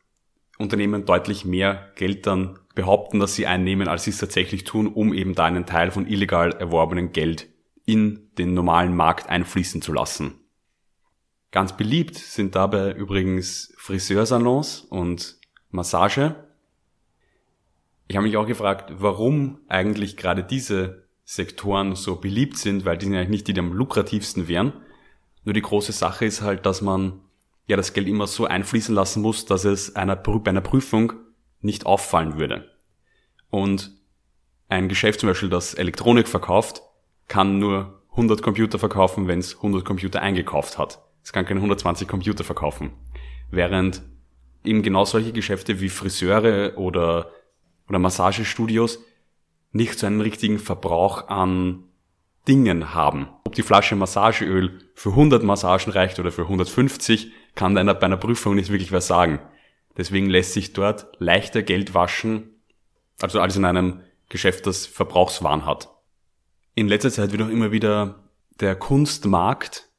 Unternehmen 0.57 1.05
deutlich 1.05 1.45
mehr 1.45 1.93
Geld 1.95 2.27
dann 2.27 2.59
behaupten, 2.75 3.21
dass 3.21 3.35
sie 3.35 3.47
einnehmen, 3.47 3.87
als 3.87 4.03
sie 4.03 4.09
es 4.09 4.17
tatsächlich 4.17 4.65
tun, 4.65 4.87
um 4.87 5.13
eben 5.13 5.33
da 5.33 5.45
einen 5.45 5.65
Teil 5.65 5.91
von 5.91 6.07
illegal 6.07 6.51
erworbenem 6.51 7.13
Geld 7.13 7.50
in 7.85 8.29
den 8.37 8.53
normalen 8.53 8.95
Markt 8.95 9.29
einfließen 9.29 9.81
zu 9.81 9.93
lassen. 9.93 10.35
Ganz 11.51 11.75
beliebt 11.75 12.15
sind 12.15 12.55
dabei 12.55 12.93
übrigens 12.93 13.73
Friseursalons 13.77 14.81
und 14.81 15.37
Massage. 15.69 16.35
Ich 18.07 18.15
habe 18.15 18.25
mich 18.25 18.37
auch 18.37 18.47
gefragt, 18.47 18.93
warum 18.97 19.59
eigentlich 19.67 20.15
gerade 20.15 20.43
diese 20.43 21.07
Sektoren 21.25 21.95
so 21.95 22.17
beliebt 22.17 22.57
sind, 22.57 22.85
weil 22.85 22.97
die 22.97 23.05
sind 23.05 23.15
eigentlich 23.15 23.29
nicht 23.29 23.47
die, 23.47 23.53
die 23.53 23.59
am 23.59 23.73
lukrativsten 23.73 24.47
wären. 24.47 24.73
Nur 25.43 25.53
die 25.53 25.61
große 25.61 25.91
Sache 25.91 26.25
ist 26.25 26.41
halt, 26.41 26.65
dass 26.65 26.81
man 26.81 27.21
ja 27.67 27.77
das 27.77 27.93
Geld 27.93 28.07
immer 28.07 28.27
so 28.27 28.45
einfließen 28.45 28.93
lassen 28.93 29.21
muss, 29.21 29.45
dass 29.45 29.65
es 29.65 29.95
einer, 29.95 30.15
bei 30.15 30.49
einer 30.49 30.61
Prüfung 30.61 31.13
nicht 31.61 31.85
auffallen 31.85 32.37
würde. 32.37 32.69
Und 33.49 33.91
ein 34.67 34.89
Geschäft 34.89 35.19
zum 35.19 35.27
Beispiel, 35.27 35.49
das 35.49 35.73
Elektronik 35.73 36.27
verkauft, 36.27 36.81
kann 37.27 37.59
nur 37.59 38.01
100 38.11 38.41
Computer 38.41 38.79
verkaufen, 38.79 39.27
wenn 39.27 39.39
es 39.39 39.55
100 39.55 39.85
Computer 39.85 40.21
eingekauft 40.21 40.77
hat. 40.77 41.01
Es 41.23 41.31
kann 41.31 41.45
keine 41.45 41.59
120 41.59 42.07
Computer 42.07 42.43
verkaufen. 42.43 42.91
Während 43.49 44.03
eben 44.63 44.83
genau 44.83 45.05
solche 45.05 45.31
Geschäfte 45.31 45.79
wie 45.79 45.89
Friseure 45.89 46.77
oder, 46.77 47.31
oder 47.87 47.99
Massagestudios 47.99 48.99
nicht 49.71 49.97
so 49.97 50.07
einen 50.07 50.21
richtigen 50.21 50.59
Verbrauch 50.59 51.29
an 51.29 51.83
Dingen 52.47 52.93
haben. 52.93 53.27
Ob 53.43 53.55
die 53.55 53.63
Flasche 53.63 53.95
Massageöl 53.95 54.79
für 54.95 55.09
100 55.09 55.43
Massagen 55.43 55.91
reicht 55.91 56.19
oder 56.19 56.31
für 56.31 56.43
150, 56.43 57.31
kann 57.55 57.77
einer 57.77 57.93
bei 57.93 58.07
einer 58.07 58.17
Prüfung 58.17 58.55
nicht 58.55 58.71
wirklich 58.71 58.91
was 58.91 59.07
sagen. 59.07 59.39
Deswegen 59.97 60.29
lässt 60.29 60.53
sich 60.53 60.73
dort 60.73 61.07
leichter 61.19 61.61
Geld 61.61 61.93
waschen, 61.93 62.61
also 63.21 63.39
als 63.39 63.55
in 63.55 63.65
einem 63.65 64.01
Geschäft, 64.29 64.65
das 64.65 64.85
Verbrauchswahn 64.85 65.65
hat. 65.65 65.89
In 66.73 66.87
letzter 66.87 67.11
Zeit 67.11 67.31
wird 67.31 67.41
auch 67.41 67.49
immer 67.49 67.71
wieder 67.71 68.23
der 68.59 68.75
Kunstmarkt 68.75 69.89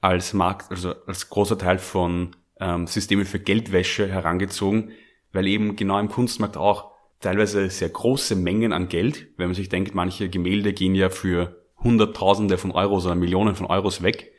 als 0.00 0.32
Markt, 0.34 0.70
also 0.70 0.94
als 1.06 1.28
großer 1.30 1.58
Teil 1.58 1.78
von 1.78 2.36
ähm, 2.60 2.86
Systemen 2.86 3.24
für 3.24 3.40
Geldwäsche 3.40 4.08
herangezogen, 4.08 4.90
weil 5.32 5.46
eben 5.46 5.76
genau 5.76 5.98
im 5.98 6.08
Kunstmarkt 6.08 6.56
auch 6.56 6.92
teilweise 7.20 7.68
sehr 7.70 7.88
große 7.88 8.36
Mengen 8.36 8.72
an 8.72 8.88
Geld, 8.88 9.28
wenn 9.36 9.48
man 9.48 9.54
sich 9.54 9.68
denkt, 9.68 9.94
manche 9.94 10.28
Gemälde 10.28 10.72
gehen 10.72 10.94
ja 10.94 11.08
für 11.08 11.62
Hunderttausende 11.78 12.58
von 12.58 12.70
Euros 12.70 13.06
oder 13.06 13.14
Millionen 13.14 13.54
von 13.54 13.66
Euros 13.66 14.02
weg. 14.02 14.32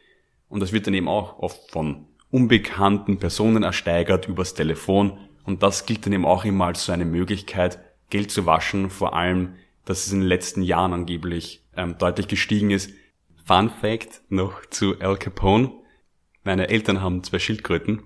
Und 0.47 0.61
das 0.61 0.71
wird 0.71 0.87
dann 0.87 0.93
eben 0.93 1.07
auch 1.07 1.39
oft 1.39 1.71
von 1.71 2.07
unbekannten 2.29 3.17
Personen 3.17 3.63
ersteigert 3.63 4.27
übers 4.27 4.53
Telefon. 4.53 5.17
Und 5.43 5.63
das 5.63 5.85
gilt 5.85 6.05
dann 6.05 6.13
eben 6.13 6.25
auch 6.25 6.45
immer 6.45 6.65
als 6.65 6.85
so 6.85 6.91
eine 6.91 7.05
Möglichkeit, 7.05 7.79
Geld 8.09 8.31
zu 8.31 8.45
waschen, 8.45 8.89
vor 8.89 9.15
allem, 9.15 9.55
dass 9.85 10.05
es 10.05 10.13
in 10.13 10.19
den 10.19 10.27
letzten 10.27 10.61
Jahren 10.61 10.93
angeblich 10.93 11.63
ähm, 11.75 11.97
deutlich 11.97 12.27
gestiegen 12.27 12.71
ist. 12.71 12.91
Fun 13.45 13.69
Fact 13.69 14.21
noch 14.29 14.65
zu 14.67 14.99
Al 14.99 15.17
Capone. 15.17 15.71
Meine 16.43 16.69
Eltern 16.69 17.01
haben 17.01 17.23
zwei 17.23 17.39
Schildkröten 17.39 18.01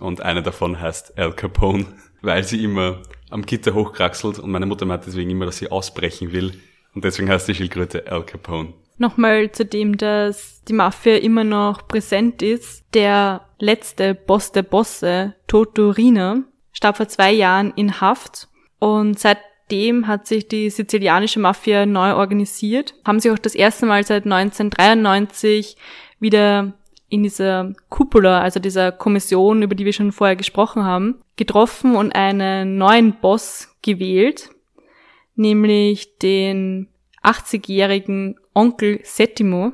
und 0.00 0.20
eine 0.20 0.42
davon 0.42 0.80
heißt 0.80 1.18
Al 1.18 1.32
Capone, 1.32 1.86
weil 2.22 2.44
sie 2.44 2.62
immer 2.62 3.02
am 3.30 3.46
Gitter 3.46 3.74
hochkraxelt 3.74 4.38
und 4.38 4.50
meine 4.50 4.66
Mutter 4.66 4.84
meint 4.84 5.06
deswegen 5.06 5.30
immer, 5.30 5.46
dass 5.46 5.58
sie 5.58 5.70
ausbrechen 5.70 6.32
will 6.32 6.52
und 6.94 7.04
deswegen 7.04 7.30
heißt 7.30 7.48
die 7.48 7.54
Schildkröte 7.54 8.10
Al 8.10 8.24
Capone. 8.24 8.74
Nochmal 8.98 9.50
zu 9.50 9.64
dem, 9.64 9.96
dass 9.96 10.62
die 10.68 10.74
Mafia 10.74 11.16
immer 11.16 11.44
noch 11.44 11.88
präsent 11.88 12.42
ist. 12.42 12.84
Der 12.94 13.48
letzte 13.58 14.14
Boss 14.14 14.52
der 14.52 14.62
Bosse, 14.62 15.34
Toto 15.46 15.90
Rina, 15.90 16.42
starb 16.72 16.98
vor 16.98 17.08
zwei 17.08 17.32
Jahren 17.32 17.72
in 17.74 18.00
Haft 18.00 18.48
und 18.78 19.18
seitdem 19.62 20.06
hat 20.06 20.26
sich 20.26 20.48
die 20.48 20.70
sizilianische 20.70 21.40
Mafia 21.40 21.86
neu 21.86 22.14
organisiert, 22.14 22.94
haben 23.06 23.20
sich 23.20 23.30
auch 23.30 23.38
das 23.38 23.54
erste 23.54 23.86
Mal 23.86 24.04
seit 24.04 24.24
1993 24.24 25.76
wieder 26.20 26.74
in 27.08 27.22
dieser 27.22 27.72
Cupola, 27.88 28.40
also 28.40 28.60
dieser 28.60 28.92
Kommission, 28.92 29.62
über 29.62 29.74
die 29.74 29.84
wir 29.84 29.92
schon 29.92 30.12
vorher 30.12 30.36
gesprochen 30.36 30.84
haben, 30.84 31.18
getroffen 31.36 31.94
und 31.94 32.14
einen 32.14 32.76
neuen 32.76 33.14
Boss 33.20 33.74
gewählt, 33.82 34.50
nämlich 35.34 36.18
den 36.18 36.88
80-jährigen 37.22 38.36
Onkel 38.54 39.00
Settimo. 39.04 39.72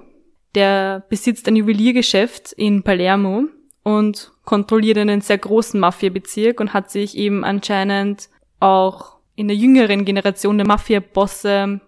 Der 0.55 1.05
besitzt 1.09 1.47
ein 1.47 1.57
Juweliergeschäft 1.57 2.53
in 2.53 2.83
Palermo 2.83 3.45
und 3.85 4.33
kontrolliert 4.45 4.99
einen 4.99 5.21
sehr 5.21 5.39
großen 5.39 5.79
Mafiabezirk 5.79 6.59
und 6.59 6.73
hat 6.73 6.91
sich 6.91 7.17
eben 7.17 7.45
anscheinend 7.45 8.31
auch 8.59 9.18
in 9.39 9.47
der 9.47 9.57
jüngeren 9.57 10.05
Generation 10.05 10.59
der 10.59 10.67
Mafia-Bosse 10.67 11.81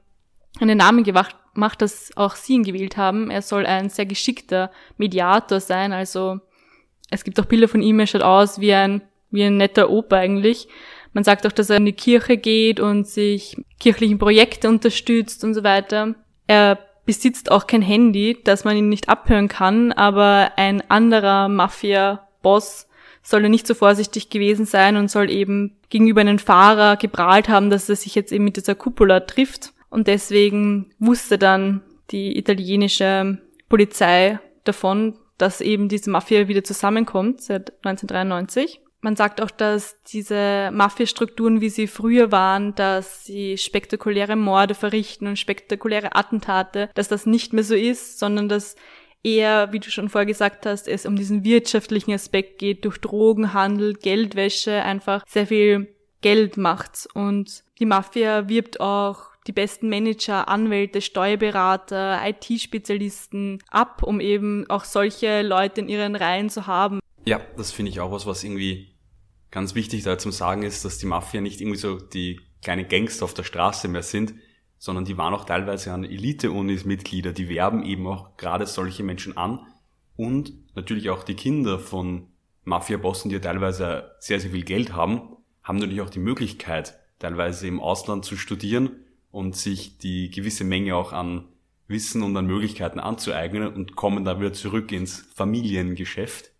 einen 0.60 0.78
Namen 0.78 1.02
gemacht, 1.02 1.34
macht, 1.54 1.82
dass 1.82 2.16
auch 2.16 2.36
sie 2.36 2.54
ihn 2.54 2.62
gewählt 2.62 2.96
haben. 2.96 3.28
Er 3.28 3.42
soll 3.42 3.66
ein 3.66 3.90
sehr 3.90 4.06
geschickter 4.06 4.70
Mediator 4.98 5.58
sein. 5.58 5.92
Also 5.92 6.38
es 7.10 7.24
gibt 7.24 7.40
auch 7.40 7.46
Bilder 7.46 7.66
von 7.66 7.82
ihm, 7.82 7.98
er 7.98 8.06
schaut 8.06 8.22
aus 8.22 8.60
wie 8.60 8.72
ein, 8.72 9.02
wie 9.32 9.42
ein 9.42 9.56
netter 9.56 9.90
Opa 9.90 10.18
eigentlich. 10.18 10.68
Man 11.12 11.24
sagt 11.24 11.44
auch, 11.44 11.50
dass 11.50 11.70
er 11.70 11.78
in 11.78 11.86
die 11.86 11.92
Kirche 11.92 12.36
geht 12.36 12.78
und 12.78 13.08
sich 13.08 13.56
kirchlichen 13.80 14.18
Projekte 14.18 14.68
unterstützt 14.68 15.42
und 15.42 15.54
so 15.54 15.64
weiter. 15.64 16.14
Er 16.46 16.78
besitzt 17.04 17.50
auch 17.50 17.66
kein 17.66 17.82
Handy, 17.82 18.38
dass 18.44 18.62
man 18.62 18.76
ihn 18.76 18.88
nicht 18.88 19.08
abhören 19.08 19.48
kann, 19.48 19.90
aber 19.90 20.52
ein 20.54 20.88
anderer 20.88 21.48
Mafia-Boss 21.48 22.86
soll 23.22 23.44
er 23.44 23.48
nicht 23.48 23.66
so 23.66 23.74
vorsichtig 23.74 24.30
gewesen 24.30 24.66
sein 24.66 24.96
und 24.96 25.10
soll 25.10 25.30
eben 25.30 25.76
gegenüber 25.88 26.20
einem 26.20 26.38
Fahrer 26.38 26.96
geprahlt 26.96 27.48
haben, 27.48 27.70
dass 27.70 27.88
er 27.88 27.96
sich 27.96 28.14
jetzt 28.14 28.32
eben 28.32 28.44
mit 28.44 28.56
dieser 28.56 28.74
Cupola 28.74 29.20
trifft. 29.20 29.72
Und 29.90 30.06
deswegen 30.06 30.90
wusste 30.98 31.36
dann 31.38 31.82
die 32.10 32.38
italienische 32.38 33.38
Polizei 33.68 34.38
davon, 34.64 35.14
dass 35.38 35.60
eben 35.60 35.88
diese 35.88 36.10
Mafia 36.10 36.48
wieder 36.48 36.64
zusammenkommt 36.64 37.40
seit 37.40 37.72
1993. 37.84 38.80
Man 39.02 39.16
sagt 39.16 39.40
auch, 39.40 39.50
dass 39.50 40.02
diese 40.02 40.70
Mafia-Strukturen, 40.72 41.62
wie 41.62 41.70
sie 41.70 41.86
früher 41.86 42.30
waren, 42.30 42.74
dass 42.74 43.24
sie 43.24 43.56
spektakuläre 43.56 44.36
Morde 44.36 44.74
verrichten 44.74 45.26
und 45.26 45.38
spektakuläre 45.38 46.14
Attentate, 46.14 46.90
dass 46.94 47.08
das 47.08 47.24
nicht 47.24 47.54
mehr 47.54 47.64
so 47.64 47.74
ist, 47.74 48.18
sondern 48.18 48.50
dass 48.50 48.76
eher, 49.22 49.72
wie 49.72 49.80
du 49.80 49.90
schon 49.90 50.08
vorher 50.08 50.26
gesagt 50.26 50.66
hast, 50.66 50.88
es 50.88 51.06
um 51.06 51.16
diesen 51.16 51.44
wirtschaftlichen 51.44 52.12
Aspekt 52.12 52.58
geht, 52.58 52.84
durch 52.84 52.98
Drogenhandel, 52.98 53.94
Geldwäsche 53.94 54.82
einfach 54.82 55.24
sehr 55.28 55.46
viel 55.46 55.94
Geld 56.20 56.56
macht. 56.56 57.08
Und 57.14 57.64
die 57.78 57.86
Mafia 57.86 58.48
wirbt 58.48 58.80
auch 58.80 59.30
die 59.46 59.52
besten 59.52 59.88
Manager, 59.88 60.48
Anwälte, 60.48 61.00
Steuerberater, 61.00 62.20
IT-Spezialisten 62.24 63.62
ab, 63.70 64.02
um 64.02 64.20
eben 64.20 64.68
auch 64.68 64.84
solche 64.84 65.42
Leute 65.42 65.80
in 65.80 65.88
ihren 65.88 66.14
Reihen 66.14 66.50
zu 66.50 66.66
haben. 66.66 67.00
Ja, 67.24 67.40
das 67.56 67.72
finde 67.72 67.90
ich 67.90 68.00
auch 68.00 68.12
was, 68.12 68.26
was 68.26 68.44
irgendwie 68.44 68.94
ganz 69.50 69.74
wichtig 69.74 70.02
da 70.02 70.18
zum 70.18 70.32
Sagen 70.32 70.62
ist, 70.62 70.84
dass 70.84 70.98
die 70.98 71.06
Mafia 71.06 71.40
nicht 71.40 71.60
irgendwie 71.60 71.78
so 71.78 71.98
die 71.98 72.40
kleine 72.62 72.86
Gangster 72.86 73.24
auf 73.24 73.34
der 73.34 73.42
Straße 73.42 73.88
mehr 73.88 74.02
sind, 74.02 74.34
sondern 74.80 75.04
die 75.04 75.18
waren 75.18 75.34
auch 75.34 75.44
teilweise 75.44 75.92
an 75.92 76.04
Elite-Unis 76.04 76.86
Mitglieder, 76.86 77.32
die 77.32 77.50
werben 77.50 77.84
eben 77.84 78.06
auch 78.06 78.38
gerade 78.38 78.66
solche 78.66 79.02
Menschen 79.02 79.36
an 79.36 79.60
und 80.16 80.54
natürlich 80.74 81.10
auch 81.10 81.22
die 81.22 81.34
Kinder 81.34 81.78
von 81.78 82.28
Mafia-Bossen, 82.64 83.28
die 83.28 83.36
ja 83.36 83.42
teilweise 83.42 84.12
sehr, 84.20 84.40
sehr 84.40 84.50
viel 84.50 84.64
Geld 84.64 84.94
haben, 84.94 85.36
haben 85.62 85.76
natürlich 85.76 86.00
auch 86.00 86.08
die 86.08 86.18
Möglichkeit, 86.18 86.98
teilweise 87.18 87.68
im 87.68 87.78
Ausland 87.78 88.24
zu 88.24 88.38
studieren 88.38 88.90
und 89.30 89.54
sich 89.54 89.98
die 89.98 90.30
gewisse 90.30 90.64
Menge 90.64 90.96
auch 90.96 91.12
an 91.12 91.48
Wissen 91.86 92.22
und 92.22 92.34
an 92.38 92.46
Möglichkeiten 92.46 93.00
anzueignen 93.00 93.74
und 93.74 93.96
kommen 93.96 94.24
da 94.24 94.40
wieder 94.40 94.54
zurück 94.54 94.92
ins 94.92 95.26
Familiengeschäft. 95.34 96.52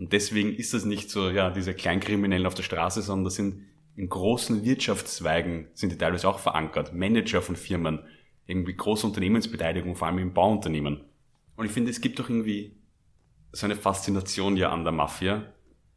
Und 0.00 0.12
deswegen 0.12 0.52
ist 0.52 0.74
das 0.74 0.84
nicht 0.84 1.10
so, 1.10 1.30
ja, 1.30 1.50
diese 1.50 1.74
Kleinkriminellen 1.74 2.46
auf 2.46 2.54
der 2.54 2.64
Straße, 2.64 3.02
sondern 3.02 3.26
das 3.26 3.36
sind 3.36 3.66
in 3.96 4.08
großen 4.08 4.64
Wirtschaftszweigen 4.64 5.68
sind 5.74 5.92
die 5.92 5.98
teilweise 5.98 6.28
auch 6.28 6.38
verankert. 6.38 6.94
Manager 6.94 7.42
von 7.42 7.56
Firmen, 7.56 8.00
irgendwie 8.46 8.74
große 8.74 9.06
Unternehmensbeteiligung, 9.06 9.96
vor 9.96 10.08
allem 10.08 10.18
im 10.18 10.34
Bauunternehmen. 10.34 11.04
Und 11.56 11.66
ich 11.66 11.72
finde, 11.72 11.90
es 11.90 12.00
gibt 12.00 12.18
doch 12.18 12.28
irgendwie 12.28 12.76
so 13.52 13.66
eine 13.66 13.76
Faszination 13.76 14.56
ja 14.56 14.70
an 14.70 14.84
der 14.84 14.92
Mafia, 14.92 15.52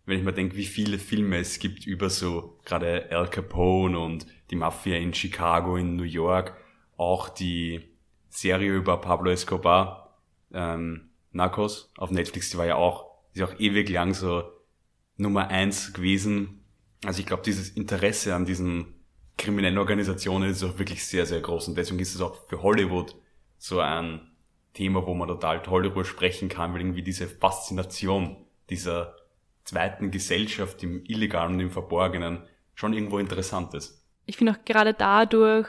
wenn 0.06 0.20
ich 0.20 0.24
mir 0.24 0.34
denke, 0.34 0.56
wie 0.56 0.66
viele 0.66 1.00
Filme 1.00 1.38
es 1.38 1.58
gibt 1.60 1.88
über 1.88 2.10
so 2.10 2.60
gerade 2.66 3.10
Al 3.12 3.30
Capone 3.30 3.98
und 3.98 4.28
die 4.52 4.56
Mafia 4.56 4.98
in 4.98 5.14
Chicago, 5.14 5.78
in 5.78 5.96
New 5.96 6.04
York, 6.04 6.56
auch 6.98 7.30
die 7.30 7.82
Serie 8.30 8.74
über 8.74 8.98
Pablo 8.98 9.32
Escobar, 9.32 10.20
ähm, 10.54 11.10
Narcos 11.32 11.92
auf 11.98 12.12
Netflix, 12.12 12.52
die 12.52 12.58
war 12.58 12.66
ja 12.66 12.76
auch, 12.76 13.06
ist 13.34 13.40
ja 13.40 13.48
auch 13.48 13.60
ewig 13.60 13.90
lang 13.90 14.14
so 14.14 14.44
Nummer 15.18 15.48
eins 15.48 15.94
gewesen. 15.94 16.65
Also 17.06 17.20
ich 17.20 17.26
glaube, 17.26 17.44
dieses 17.44 17.70
Interesse 17.70 18.36
an 18.36 18.46
diesen 18.46 18.96
kriminellen 19.38 19.78
Organisationen 19.78 20.50
ist 20.50 20.64
auch 20.64 20.80
wirklich 20.80 21.06
sehr, 21.06 21.26
sehr 21.26 21.42
groß 21.42 21.68
und 21.70 21.78
deswegen 21.78 22.00
ist 22.00 22.16
es 22.16 22.22
auch 22.22 22.48
für 22.48 22.62
Hollywood 22.62 23.16
so 23.58 23.80
ein 23.80 24.32
Thema, 24.74 25.06
wo 25.06 25.14
man 25.14 25.28
total 25.28 25.62
toll 25.62 25.84
darüber 25.84 26.06
sprechen 26.06 26.50
kann, 26.50 26.74
weil 26.74 26.82
irgendwie 26.82 27.04
diese 27.04 27.28
Faszination 27.28 28.38
dieser 28.70 29.16
zweiten 29.64 30.12
Gesellschaft 30.12 30.84
im 30.84 31.04
Illegalen 31.06 31.56
und 31.56 31.60
im 31.60 31.72
Verborgenen 31.72 32.44
schon 32.76 32.94
irgendwo 32.94 33.20
interessant 33.20 33.74
ist. 33.74 34.06
Ich 34.26 34.38
finde 34.38 34.54
auch 34.54 34.66
gerade 34.66 34.94
dadurch 34.94 35.68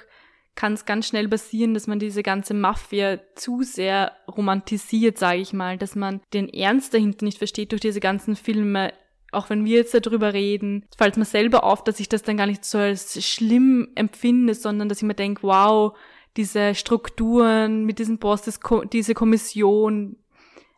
kann 0.54 0.72
es 0.72 0.86
ganz 0.86 1.06
schnell 1.06 1.28
passieren, 1.28 1.74
dass 1.74 1.86
man 1.86 1.98
diese 1.98 2.22
ganze 2.22 2.54
Mafia 2.54 3.20
zu 3.34 3.62
sehr 3.62 4.12
romantisiert, 4.26 5.18
sage 5.18 5.40
ich 5.40 5.52
mal, 5.52 5.76
dass 5.76 5.94
man 5.94 6.22
den 6.32 6.48
Ernst 6.48 6.94
dahinter 6.94 7.26
nicht 7.26 7.38
versteht 7.38 7.72
durch 7.72 7.82
diese 7.82 8.00
ganzen 8.00 8.36
Filme. 8.36 8.92
Auch 9.36 9.50
wenn 9.50 9.64
wir 9.64 9.76
jetzt 9.76 9.94
darüber 9.94 10.32
reden, 10.32 10.84
fällt 10.96 11.16
mir 11.16 11.24
selber 11.24 11.64
auf, 11.64 11.84
dass 11.84 12.00
ich 12.00 12.08
das 12.08 12.22
dann 12.22 12.36
gar 12.36 12.46
nicht 12.46 12.64
so 12.64 12.78
als 12.78 13.22
schlimm 13.24 13.88
empfinde, 13.94 14.54
sondern 14.54 14.88
dass 14.88 14.98
ich 14.98 15.04
mir 15.04 15.14
denke, 15.14 15.42
wow, 15.42 15.96
diese 16.36 16.74
Strukturen 16.74 17.84
mit 17.84 17.98
diesem 17.98 18.18
Boss, 18.18 18.42
diese 18.92 19.14
Kommission. 19.14 20.16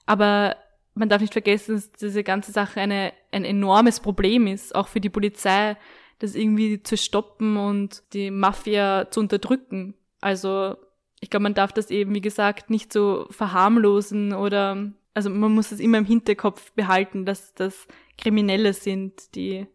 Aber 0.07 0.57
man 0.95 1.09
darf 1.09 1.21
nicht 1.21 1.33
vergessen, 1.33 1.77
dass 1.77 1.93
diese 1.93 2.25
ganze 2.25 2.53
Sache 2.53 2.81
eine, 2.81 3.13
ein 3.31 3.45
enormes 3.45 4.01
Problem 4.01 4.47
ist, 4.47 4.75
auch 4.75 4.89
für 4.89 5.01
die 5.01 5.11
Polizei, 5.11 5.77
das 6.19 6.35
irgendwie 6.35 6.83
zu 6.83 6.97
stoppen 6.97 7.57
und 7.57 8.03
die 8.13 8.31
Mafia 8.31 9.11
zu 9.11 9.21
unterdrücken. 9.21 9.95
Also 10.21 10.77
ich 11.21 11.31
glaube, 11.31 11.45
man 11.45 11.55
darf 11.55 11.73
das 11.73 11.91
eben, 11.91 12.15
wie 12.15 12.21
gesagt, 12.21 12.71
nicht 12.71 12.93
so 12.93 13.27
verharmlosen 13.31 14.33
oder, 14.33 14.93
also 15.15 15.31
man 15.31 15.53
muss 15.53 15.73
es 15.73 15.81
immer 15.81 15.99
im 15.99 16.05
Hinterkopf 16.05 16.73
behalten, 16.73 17.25
dass 17.25 17.55
das 17.55 17.87
Kriminelle 18.19 18.75
sind, 18.75 19.35
die 19.35 19.67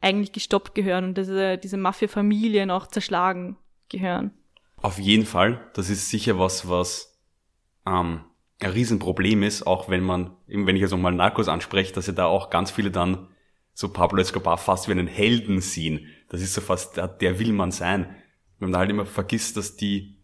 eigentlich 0.00 0.32
gestoppt 0.32 0.74
gehören 0.74 1.04
und 1.04 1.18
diese, 1.18 1.58
diese 1.58 1.76
Mafia-Familien 1.76 2.70
auch 2.70 2.86
zerschlagen 2.86 3.56
gehören. 3.88 4.30
Auf 4.76 4.98
jeden 4.98 5.26
Fall. 5.26 5.68
Das 5.74 5.90
ist 5.90 6.10
sicher 6.10 6.38
was, 6.38 6.68
was 6.68 7.18
ähm, 7.86 8.20
ein 8.60 8.70
Riesenproblem 8.70 9.42
ist, 9.42 9.66
auch 9.66 9.88
wenn 9.88 10.04
man, 10.04 10.36
wenn 10.46 10.76
ich 10.76 10.82
jetzt 10.82 10.90
nochmal 10.90 11.12
Narcos 11.12 11.48
anspreche, 11.48 11.92
dass 11.92 12.06
ja 12.06 12.12
da 12.12 12.26
auch 12.26 12.50
ganz 12.50 12.70
viele 12.70 12.90
dann 12.90 13.28
so 13.72 13.92
Pablo 13.92 14.20
Escobar 14.20 14.58
fast 14.58 14.88
wie 14.88 14.92
einen 14.92 15.06
Helden 15.06 15.60
sehen. 15.60 16.06
Das 16.28 16.40
ist 16.40 16.54
so 16.54 16.60
fast, 16.60 16.96
der, 16.96 17.08
der 17.08 17.38
will 17.38 17.52
man 17.52 17.72
sein. 17.72 18.14
Wenn 18.58 18.70
man 18.70 18.80
halt 18.80 18.90
immer 18.90 19.06
vergisst, 19.06 19.56
dass 19.56 19.76
die 19.76 20.18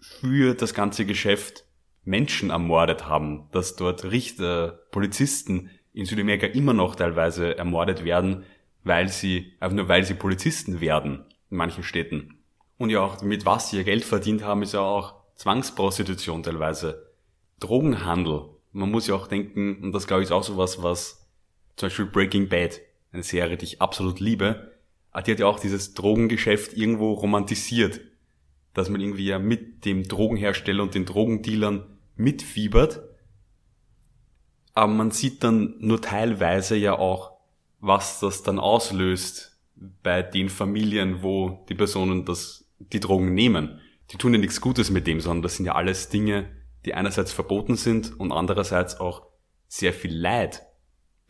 für 0.00 0.54
das 0.54 0.74
ganze 0.74 1.04
Geschäft 1.04 1.64
Menschen 2.04 2.50
ermordet 2.50 3.06
haben, 3.06 3.48
dass 3.52 3.76
dort 3.76 4.04
Richter, 4.04 4.86
Polizisten 4.90 5.70
in 5.92 6.06
Südamerika 6.06 6.46
immer 6.46 6.72
noch 6.72 6.94
teilweise 6.94 7.56
ermordet 7.56 8.04
werden, 8.04 8.44
weil 8.84 9.08
sie, 9.08 9.52
einfach 9.60 9.76
nur 9.76 9.88
weil 9.88 10.04
sie 10.04 10.14
Polizisten 10.14 10.80
werden 10.80 11.24
in 11.50 11.56
manchen 11.56 11.84
Städten. 11.84 12.38
Und 12.78 12.90
ja 12.90 13.00
auch 13.00 13.22
mit 13.22 13.44
was 13.44 13.70
sie 13.70 13.76
ihr 13.76 13.84
Geld 13.84 14.04
verdient 14.04 14.42
haben, 14.42 14.62
ist 14.62 14.74
ja 14.74 14.80
auch 14.80 15.14
Zwangsprostitution 15.36 16.42
teilweise. 16.42 17.12
Drogenhandel. 17.60 18.46
Man 18.72 18.90
muss 18.90 19.06
ja 19.06 19.14
auch 19.14 19.26
denken, 19.26 19.82
und 19.82 19.92
das 19.92 20.06
glaube 20.06 20.22
ich 20.22 20.28
ist 20.28 20.32
auch 20.32 20.42
so 20.42 20.56
was, 20.56 20.82
was 20.82 21.28
zum 21.76 21.86
Beispiel 21.86 22.06
Breaking 22.06 22.48
Bad, 22.48 22.80
eine 23.12 23.22
Serie, 23.22 23.56
die 23.56 23.66
ich 23.66 23.82
absolut 23.82 24.20
liebe, 24.20 24.72
die 25.14 25.30
hat 25.30 25.38
ja 25.38 25.46
auch 25.46 25.60
dieses 25.60 25.94
Drogengeschäft 25.94 26.72
irgendwo 26.72 27.12
romantisiert. 27.12 28.00
Dass 28.72 28.88
man 28.88 29.00
irgendwie 29.00 29.26
ja 29.26 29.38
mit 29.38 29.84
dem 29.84 30.04
Drogenhersteller 30.04 30.82
und 30.82 30.94
den 30.94 31.04
Drogendealern 31.04 31.84
mitfiebert. 32.16 33.02
Aber 34.74 34.92
man 34.92 35.10
sieht 35.10 35.44
dann 35.44 35.74
nur 35.78 36.00
teilweise 36.00 36.76
ja 36.76 36.98
auch, 36.98 37.32
was 37.80 38.20
das 38.20 38.42
dann 38.42 38.58
auslöst 38.58 39.58
bei 40.02 40.22
den 40.22 40.48
Familien, 40.48 41.22
wo 41.22 41.64
die 41.68 41.74
Personen 41.74 42.24
das, 42.24 42.64
die 42.78 43.00
Drogen 43.00 43.34
nehmen. 43.34 43.80
Die 44.10 44.16
tun 44.16 44.32
ja 44.32 44.40
nichts 44.40 44.60
Gutes 44.60 44.90
mit 44.90 45.06
dem, 45.06 45.20
sondern 45.20 45.42
das 45.42 45.56
sind 45.56 45.66
ja 45.66 45.74
alles 45.74 46.08
Dinge, 46.08 46.48
die 46.84 46.94
einerseits 46.94 47.32
verboten 47.32 47.76
sind 47.76 48.18
und 48.18 48.32
andererseits 48.32 48.98
auch 48.98 49.26
sehr 49.68 49.92
viel 49.92 50.14
Leid 50.14 50.62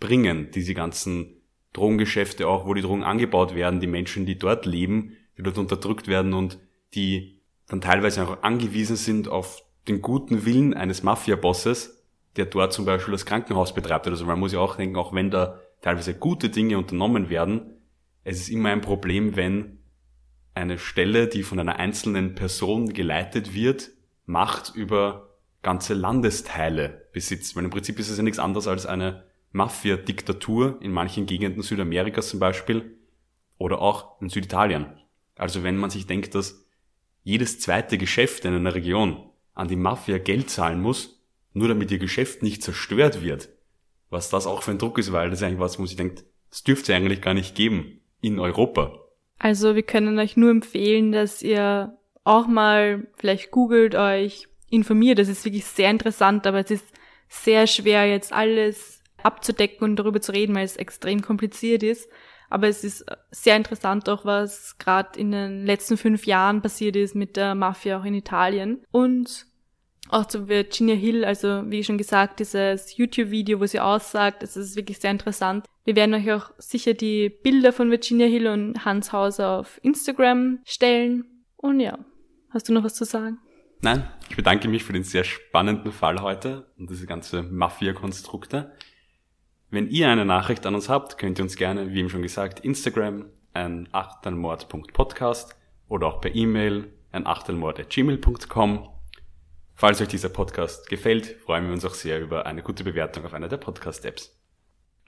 bringen, 0.01 0.51
diese 0.51 0.74
ganzen 0.74 1.43
Drogengeschäfte 1.72 2.49
auch, 2.49 2.66
wo 2.66 2.74
die 2.74 2.82
Drogen 2.82 3.03
angebaut 3.05 3.55
werden, 3.55 3.80
die 3.80 3.86
Menschen, 3.86 4.26
die 4.26 4.38
dort 4.38 4.66
leben, 4.66 5.16
die 5.38 5.43
dort 5.43 5.59
unterdrückt 5.59 6.09
werden 6.09 6.34
und 6.34 6.59
die 6.95 7.40
dann 7.68 7.80
teilweise 7.80 8.26
auch 8.26 8.43
angewiesen 8.43 8.97
sind 8.97 9.28
auf 9.28 9.62
den 9.88 10.03
guten 10.03 10.45
Willen 10.45 10.74
eines 10.74 11.03
Mafia-Bosses, 11.03 12.01
der 12.37 12.47
dort 12.47 12.72
zum 12.72 12.85
Beispiel 12.85 13.12
das 13.12 13.26
Krankenhaus 13.26 13.74
betreibt 13.74 14.07
oder 14.07 14.16
so. 14.16 14.24
Man 14.24 14.41
muss 14.41 14.53
ja 14.53 14.61
auch 14.61 14.76
denken, 14.76 14.97
auch 14.97 15.12
wenn 15.12 15.30
da 15.30 15.61
teilweise 15.80 16.14
gute 16.14 16.49
Dinge 16.49 16.78
unternommen 16.78 17.28
werden, 17.28 17.78
es 18.24 18.41
ist 18.41 18.49
immer 18.49 18.70
ein 18.70 18.80
Problem, 18.80 19.37
wenn 19.37 19.78
eine 20.55 20.78
Stelle, 20.78 21.26
die 21.26 21.43
von 21.43 21.59
einer 21.59 21.76
einzelnen 21.76 22.35
Person 22.35 22.93
geleitet 22.93 23.55
wird, 23.55 23.91
Macht 24.24 24.72
über 24.74 25.30
ganze 25.62 25.95
Landesteile 25.95 27.09
besitzt. 27.12 27.57
Weil 27.57 27.64
im 27.64 27.70
Prinzip 27.70 27.99
ist 27.99 28.09
es 28.09 28.18
ja 28.18 28.22
nichts 28.22 28.39
anderes 28.39 28.68
als 28.68 28.87
eine 28.87 29.24
Mafia-Diktatur 29.51 30.78
in 30.80 30.93
manchen 30.93 31.26
Gegenden 31.26 31.62
Südamerikas 31.62 32.28
zum 32.28 32.39
Beispiel 32.39 32.99
oder 33.59 33.80
auch 33.80 34.20
in 34.20 34.28
Süditalien. 34.28 34.87
Also 35.37 35.62
wenn 35.62 35.76
man 35.76 35.91
sich 35.91 36.07
denkt, 36.07 36.35
dass 36.35 36.64
jedes 37.24 37.61
zweite 37.61 37.99
Geschäft 37.99 38.45
in 38.45 38.55
einer 38.55 38.74
Region 38.74 39.28
an 39.55 39.68
die 39.68 39.76
Mafia 39.76 40.18
Geld 40.18 40.51
zahlen 40.51 40.80
muss, 40.80 41.21
nur 41.53 41.68
damit 41.68 41.90
ihr 41.90 41.98
Geschäft 41.98 42.42
nicht 42.42 42.62
zerstört 42.62 43.22
wird, 43.22 43.50
was 44.11 44.30
das 44.30 44.46
auch 44.46 44.62
für 44.62 44.72
ein 44.72 44.78
Druck 44.78 44.98
ist, 44.98 45.12
weil 45.12 45.30
das 45.30 45.40
ist 45.40 45.44
eigentlich 45.44 45.61
was, 45.61 45.78
wo 45.78 45.86
sich 45.86 45.96
denkt, 45.96 46.24
das 46.50 46.62
dürfte 46.62 46.92
es 46.92 46.96
eigentlich 46.96 47.22
gar 47.22 47.34
nicht 47.34 47.55
geben 47.55 48.00
in 48.20 48.38
Europa. 48.38 48.98
Also 49.38 49.74
wir 49.74 49.82
können 49.82 50.18
euch 50.18 50.36
nur 50.36 50.50
empfehlen, 50.50 51.12
dass 51.12 51.42
ihr 51.42 51.98
auch 52.24 52.46
mal 52.46 53.09
vielleicht 53.16 53.50
googelt 53.50 53.94
euch 53.94 54.48
informiert. 54.70 55.18
Das 55.18 55.28
ist 55.28 55.44
wirklich 55.44 55.64
sehr 55.64 55.90
interessant, 55.90 56.46
aber 56.46 56.61
es 56.61 56.70
ist 56.70 56.86
sehr 57.28 57.66
schwer, 57.66 58.07
jetzt 58.07 58.32
alles 58.32 59.03
abzudecken 59.22 59.84
und 59.84 59.96
darüber 59.96 60.20
zu 60.20 60.32
reden, 60.32 60.55
weil 60.55 60.64
es 60.64 60.76
extrem 60.76 61.22
kompliziert 61.22 61.82
ist. 61.82 62.09
Aber 62.50 62.68
es 62.68 62.84
ist 62.84 63.07
sehr 63.30 63.57
interessant 63.57 64.09
auch, 64.09 64.24
was 64.24 64.76
gerade 64.78 65.18
in 65.18 65.32
den 65.32 65.64
letzten 65.64 65.96
fünf 65.96 66.26
Jahren 66.26 66.61
passiert 66.61 66.96
ist 66.96 67.14
mit 67.14 67.36
der 67.36 67.55
Mafia 67.55 67.98
auch 67.98 68.05
in 68.05 68.14
Italien. 68.14 68.84
Und 68.90 69.46
auch 70.09 70.26
zu 70.26 70.48
Virginia 70.48 70.94
Hill, 70.94 71.24
also 71.24 71.62
wie 71.70 71.84
schon 71.84 71.98
gesagt, 71.98 72.40
dieses 72.40 72.96
YouTube-Video, 72.96 73.61
wo 73.61 73.66
sie 73.66 73.80
aussagt, 73.80 74.42
es 74.42 74.57
ist 74.57 74.76
wirklich 74.76 74.98
sehr 74.98 75.11
interessant. 75.11 75.66
Wir 75.84 75.96
werden 75.96 76.14
euch 76.14 76.30
auch 76.32 76.50
sicher 76.59 76.94
die 76.94 77.28
Bilder 77.28 77.72
von 77.72 77.90
Virginia 77.90 78.26
Hill 78.26 78.46
und 78.46 78.84
Hans 78.84 79.12
Hauser 79.12 79.59
auf 79.59 79.80
Instagram 79.82 80.61
stellen. 80.64 81.24
Und 81.57 81.80
ja, 81.80 81.98
hast 82.50 82.68
du 82.68 82.72
noch 82.72 82.84
was 82.84 82.94
zu 82.94 83.05
sagen? 83.05 83.38
Nein, 83.80 84.09
ich 84.28 84.36
bedanke 84.36 84.68
mich 84.68 84.84
für 84.84 84.92
den 84.92 85.03
sehr 85.03 85.24
spannenden 85.24 85.90
Fall 85.90 86.20
heute 86.20 86.70
und 86.78 86.90
diese 86.90 87.07
ganze 87.07 87.42
Mafia-Konstrukte. 87.42 88.72
Wenn 89.70 89.88
ihr 89.88 90.09
eine 90.09 90.24
Nachricht 90.24 90.66
an 90.66 90.74
uns 90.74 90.88
habt, 90.88 91.18
könnt 91.18 91.38
ihr 91.38 91.44
uns 91.44 91.57
gerne, 91.57 91.92
wie 91.92 91.98
eben 92.00 92.11
schon 92.11 92.22
gesagt, 92.22 92.61
Instagram 92.61 93.26
ein 93.55 93.88
achtelmord.podcast 93.92 95.57
oder 95.88 96.07
auch 96.07 96.20
per 96.20 96.34
E-Mail 96.34 96.92
ein 97.11 97.26
achtelmord.gmail.com. 97.26 98.91
Falls 99.83 100.01
euch 100.01 100.07
dieser 100.07 100.28
Podcast 100.28 100.89
gefällt, 100.89 101.26
freuen 101.45 101.66
wir 101.66 101.72
uns 101.72 101.85
auch 101.85 101.95
sehr 101.95 102.20
über 102.20 102.47
eine 102.47 102.62
gute 102.62 102.85
Bewertung 102.85 103.24
auf 103.24 103.35
einer 103.35 103.49
der 103.49 103.57
Podcast-Apps. 103.57 104.41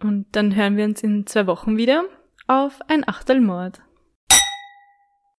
Und 0.00 0.26
dann 0.32 0.56
hören 0.56 0.76
wir 0.76 0.84
uns 0.84 1.00
in 1.00 1.28
zwei 1.28 1.46
Wochen 1.46 1.76
wieder 1.76 2.02
auf 2.48 2.80
ein 2.88 3.06
Achtelmord. 3.06 3.82